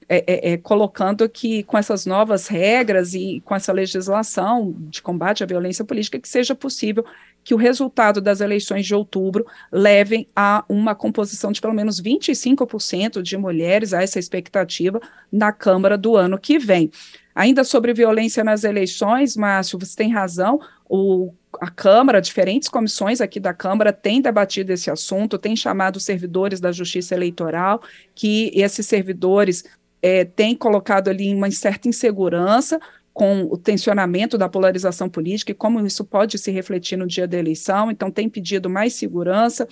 é, 0.10 0.24
é, 0.26 0.54
é, 0.54 0.58
colocando 0.58 1.28
que 1.28 1.64
com 1.64 1.78
essas 1.78 2.06
novas 2.06 2.48
regras 2.48 3.14
e 3.14 3.42
com 3.44 3.54
essa 3.54 3.74
legislação 3.74 4.74
de 4.90 5.02
combate 5.02 5.44
à 5.44 5.46
violência 5.46 5.84
política 5.84 6.18
que 6.18 6.30
seja 6.30 6.56
possível 6.56 7.04
que 7.44 7.54
o 7.54 7.58
resultado 7.58 8.22
das 8.22 8.40
eleições 8.40 8.86
de 8.86 8.96
outubro 8.96 9.46
levem 9.70 10.26
a 10.34 10.64
uma 10.70 10.96
composição 10.96 11.52
de 11.52 11.60
pelo 11.60 11.74
menos 11.74 12.02
25% 12.02 13.22
de 13.22 13.36
mulheres 13.36 13.94
a 13.94 14.02
essa 14.02 14.18
expectativa 14.18 15.02
na 15.30 15.52
Câmara 15.52 15.98
do 15.98 16.16
ano 16.16 16.38
que 16.38 16.58
vem. 16.58 16.90
Ainda 17.36 17.66
sobre 17.66 17.94
violência 17.94 18.46
nas 18.46 18.64
eleições, 18.64 19.36
Márcio, 19.36 19.78
você 19.78 19.96
tem 19.96 20.12
razão, 20.12 20.60
o 20.90 21.34
a 21.60 21.70
Câmara, 21.70 22.22
diferentes 22.22 22.70
comissões 22.70 23.22
aqui 23.22 23.40
da 23.40 23.54
Câmara 23.54 23.92
têm 23.94 24.22
debatido 24.22 24.72
esse 24.72 24.90
assunto, 24.90 25.38
têm 25.38 25.56
chamado 25.56 26.00
servidores 26.00 26.60
da 26.60 26.72
Justiça 26.72 27.16
Eleitoral, 27.16 27.82
que 28.14 28.52
esses 28.54 28.86
servidores 28.86 29.64
é, 30.02 30.26
têm 30.26 30.56
colocado 30.56 31.10
ali 31.10 31.34
uma 31.34 31.50
certa 31.52 31.88
insegurança 31.88 32.80
com 33.14 33.46
o 33.46 33.58
tensionamento 33.58 34.38
da 34.38 34.48
polarização 34.48 35.10
política 35.10 35.52
e 35.52 35.56
como 35.56 35.84
isso 35.86 36.06
pode 36.06 36.38
se 36.38 36.52
refletir 36.52 36.98
no 36.98 37.08
dia 37.08 37.28
da 37.28 37.38
eleição, 37.38 37.90
então 37.90 38.12
tem 38.12 38.30
pedido 38.30 38.70
mais 38.70 38.94
segurança 38.94 39.68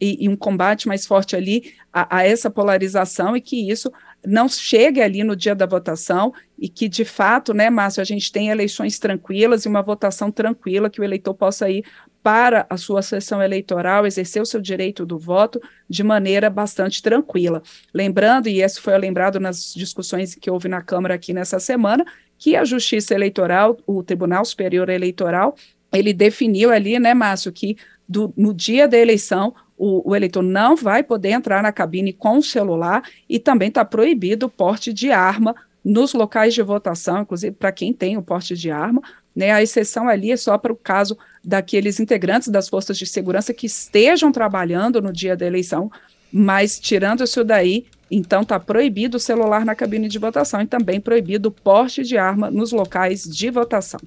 e, 0.00 0.24
e 0.24 0.28
um 0.28 0.36
combate 0.36 0.88
mais 0.88 1.06
forte 1.06 1.36
ali 1.36 1.74
a, 1.92 2.18
a 2.18 2.26
essa 2.26 2.50
polarização 2.50 3.36
e 3.36 3.40
que 3.40 3.70
isso 3.70 3.92
não 4.26 4.48
chegue 4.48 5.00
ali 5.00 5.24
no 5.24 5.34
dia 5.34 5.54
da 5.54 5.66
votação 5.66 6.32
e 6.58 6.68
que, 6.68 6.88
de 6.88 7.04
fato, 7.04 7.54
né, 7.54 7.70
Márcio, 7.70 8.00
a 8.00 8.04
gente 8.04 8.30
tenha 8.30 8.52
eleições 8.52 8.98
tranquilas 8.98 9.64
e 9.64 9.68
uma 9.68 9.82
votação 9.82 10.30
tranquila, 10.30 10.90
que 10.90 11.00
o 11.00 11.04
eleitor 11.04 11.34
possa 11.34 11.70
ir 11.70 11.84
para 12.22 12.66
a 12.68 12.76
sua 12.76 13.00
sessão 13.00 13.42
eleitoral, 13.42 14.06
exercer 14.06 14.42
o 14.42 14.46
seu 14.46 14.60
direito 14.60 15.06
do 15.06 15.18
voto 15.18 15.60
de 15.88 16.02
maneira 16.02 16.50
bastante 16.50 17.02
tranquila. 17.02 17.62
Lembrando, 17.94 18.46
e 18.46 18.62
isso 18.62 18.82
foi 18.82 18.96
lembrado 18.98 19.40
nas 19.40 19.72
discussões 19.72 20.34
que 20.34 20.50
houve 20.50 20.68
na 20.68 20.82
Câmara 20.82 21.14
aqui 21.14 21.32
nessa 21.32 21.58
semana, 21.58 22.04
que 22.36 22.56
a 22.56 22.64
Justiça 22.64 23.14
Eleitoral, 23.14 23.78
o 23.86 24.02
Tribunal 24.02 24.44
Superior 24.44 24.90
Eleitoral, 24.90 25.54
ele 25.92 26.12
definiu 26.12 26.70
ali, 26.70 26.98
né, 26.98 27.14
Márcio, 27.14 27.50
que 27.50 27.76
do, 28.06 28.32
no 28.36 28.52
dia 28.52 28.86
da 28.86 28.98
eleição 28.98 29.54
o, 29.80 30.10
o, 30.10 30.14
eleitor 30.14 30.42
não 30.42 30.76
vai 30.76 31.02
poder 31.02 31.30
entrar 31.30 31.62
na 31.62 31.72
cabine 31.72 32.12
com 32.12 32.36
o 32.36 32.42
celular 32.42 33.02
e 33.26 33.38
também 33.38 33.68
está 33.68 33.82
proibido 33.82 34.44
o 34.44 34.50
porte 34.50 34.92
de 34.92 35.10
arma 35.10 35.56
nos 35.82 36.12
locais 36.12 36.52
de 36.52 36.60
votação, 36.60 37.22
inclusive 37.22 37.56
para 37.56 37.72
quem 37.72 37.90
tem 37.90 38.18
o 38.18 38.22
porte 38.22 38.54
de 38.54 38.70
arma. 38.70 39.00
Né, 39.34 39.50
a 39.52 39.62
exceção 39.62 40.06
ali 40.06 40.32
é 40.32 40.36
só 40.36 40.58
para 40.58 40.72
o 40.72 40.76
caso 40.76 41.16
daqueles 41.42 41.98
integrantes 41.98 42.48
das 42.48 42.68
forças 42.68 42.98
de 42.98 43.06
segurança 43.06 43.54
que 43.54 43.64
estejam 43.64 44.30
trabalhando 44.30 45.00
no 45.00 45.10
dia 45.10 45.34
da 45.34 45.46
eleição, 45.46 45.90
mas 46.30 46.78
tirando 46.78 47.24
isso 47.24 47.42
daí, 47.42 47.86
então 48.10 48.42
está 48.42 48.60
proibido 48.60 49.16
o 49.16 49.20
celular 49.20 49.64
na 49.64 49.74
cabine 49.74 50.08
de 50.08 50.18
votação 50.18 50.60
e 50.60 50.66
também 50.66 51.00
proibido 51.00 51.48
o 51.48 51.52
porte 51.52 52.02
de 52.02 52.18
arma 52.18 52.50
nos 52.50 52.70
locais 52.70 53.22
de 53.24 53.50
votação. 53.50 54.00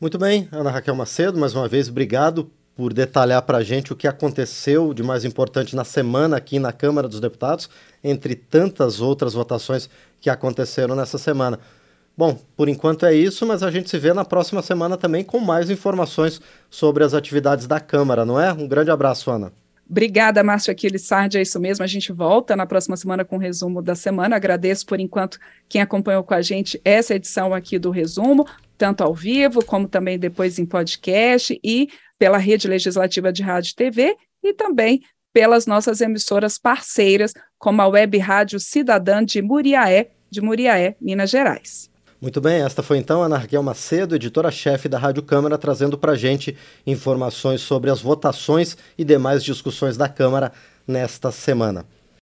Muito 0.00 0.18
bem, 0.18 0.46
Ana 0.52 0.70
Raquel 0.70 0.94
Macedo, 0.94 1.40
mais 1.40 1.52
uma 1.52 1.66
vez, 1.66 1.88
obrigado 1.88 2.48
por 2.76 2.92
detalhar 2.92 3.40
para 3.42 3.58
a 3.58 3.62
gente 3.62 3.92
o 3.92 3.96
que 3.96 4.06
aconteceu 4.06 4.92
de 4.92 5.02
mais 5.02 5.24
importante 5.24 5.74
na 5.74 5.82
semana 5.82 6.36
aqui 6.36 6.58
na 6.58 6.72
Câmara 6.72 7.08
dos 7.08 7.18
Deputados, 7.18 7.70
entre 8.04 8.34
tantas 8.34 9.00
outras 9.00 9.32
votações 9.32 9.88
que 10.20 10.28
aconteceram 10.28 10.94
nessa 10.94 11.16
semana. 11.16 11.58
Bom, 12.14 12.38
por 12.54 12.68
enquanto 12.68 13.06
é 13.06 13.14
isso, 13.14 13.46
mas 13.46 13.62
a 13.62 13.70
gente 13.70 13.88
se 13.88 13.98
vê 13.98 14.12
na 14.12 14.24
próxima 14.24 14.62
semana 14.62 14.96
também 14.96 15.24
com 15.24 15.38
mais 15.38 15.70
informações 15.70 16.40
sobre 16.68 17.02
as 17.02 17.14
atividades 17.14 17.66
da 17.66 17.80
Câmara, 17.80 18.24
não 18.24 18.38
é? 18.38 18.52
Um 18.52 18.68
grande 18.68 18.90
abraço, 18.90 19.30
Ana. 19.30 19.52
Obrigada, 19.88 20.42
Márcio 20.42 20.72
Aquiles 20.72 21.02
Sardi, 21.02 21.38
é 21.38 21.42
isso 21.42 21.60
mesmo. 21.60 21.84
A 21.84 21.86
gente 21.86 22.12
volta 22.12 22.56
na 22.56 22.66
próxima 22.66 22.96
semana 22.96 23.24
com 23.24 23.36
o 23.36 23.38
resumo 23.38 23.80
da 23.80 23.94
semana. 23.94 24.34
Agradeço 24.34 24.84
por 24.84 24.98
enquanto 24.98 25.38
quem 25.68 25.80
acompanhou 25.80 26.24
com 26.24 26.34
a 26.34 26.42
gente 26.42 26.80
essa 26.84 27.14
edição 27.14 27.54
aqui 27.54 27.78
do 27.78 27.90
resumo, 27.90 28.46
tanto 28.76 29.04
ao 29.04 29.14
vivo 29.14 29.64
como 29.64 29.86
também 29.86 30.18
depois 30.18 30.58
em 30.58 30.66
podcast 30.66 31.58
e 31.62 31.88
pela 32.18 32.38
rede 32.38 32.68
legislativa 32.68 33.32
de 33.32 33.42
rádio 33.42 33.70
e 33.72 33.74
TV 33.74 34.16
e 34.42 34.52
também 34.52 35.02
pelas 35.32 35.66
nossas 35.66 36.00
emissoras 36.00 36.56
parceiras, 36.56 37.34
como 37.58 37.82
a 37.82 37.86
Web 37.86 38.16
Rádio 38.18 38.58
Cidadã 38.58 39.22
de 39.22 39.42
Muriaé, 39.42 40.08
de 40.30 40.40
Muriaé, 40.40 40.96
Minas 41.00 41.30
Gerais. 41.30 41.90
Muito 42.20 42.40
bem, 42.40 42.62
esta 42.62 42.82
foi 42.82 42.96
então 42.96 43.22
a 43.22 43.26
Ana 43.26 43.36
Raquel 43.36 43.62
Macedo, 43.62 44.16
editora-chefe 44.16 44.88
da 44.88 44.98
Rádio 44.98 45.22
Câmara, 45.22 45.58
trazendo 45.58 45.98
para 45.98 46.12
a 46.12 46.16
gente 46.16 46.56
informações 46.86 47.60
sobre 47.60 47.90
as 47.90 48.00
votações 48.00 48.78
e 48.96 49.04
demais 49.04 49.44
discussões 49.44 49.98
da 49.98 50.08
Câmara 50.08 50.52
nesta 50.88 51.30
semana. 51.30 51.84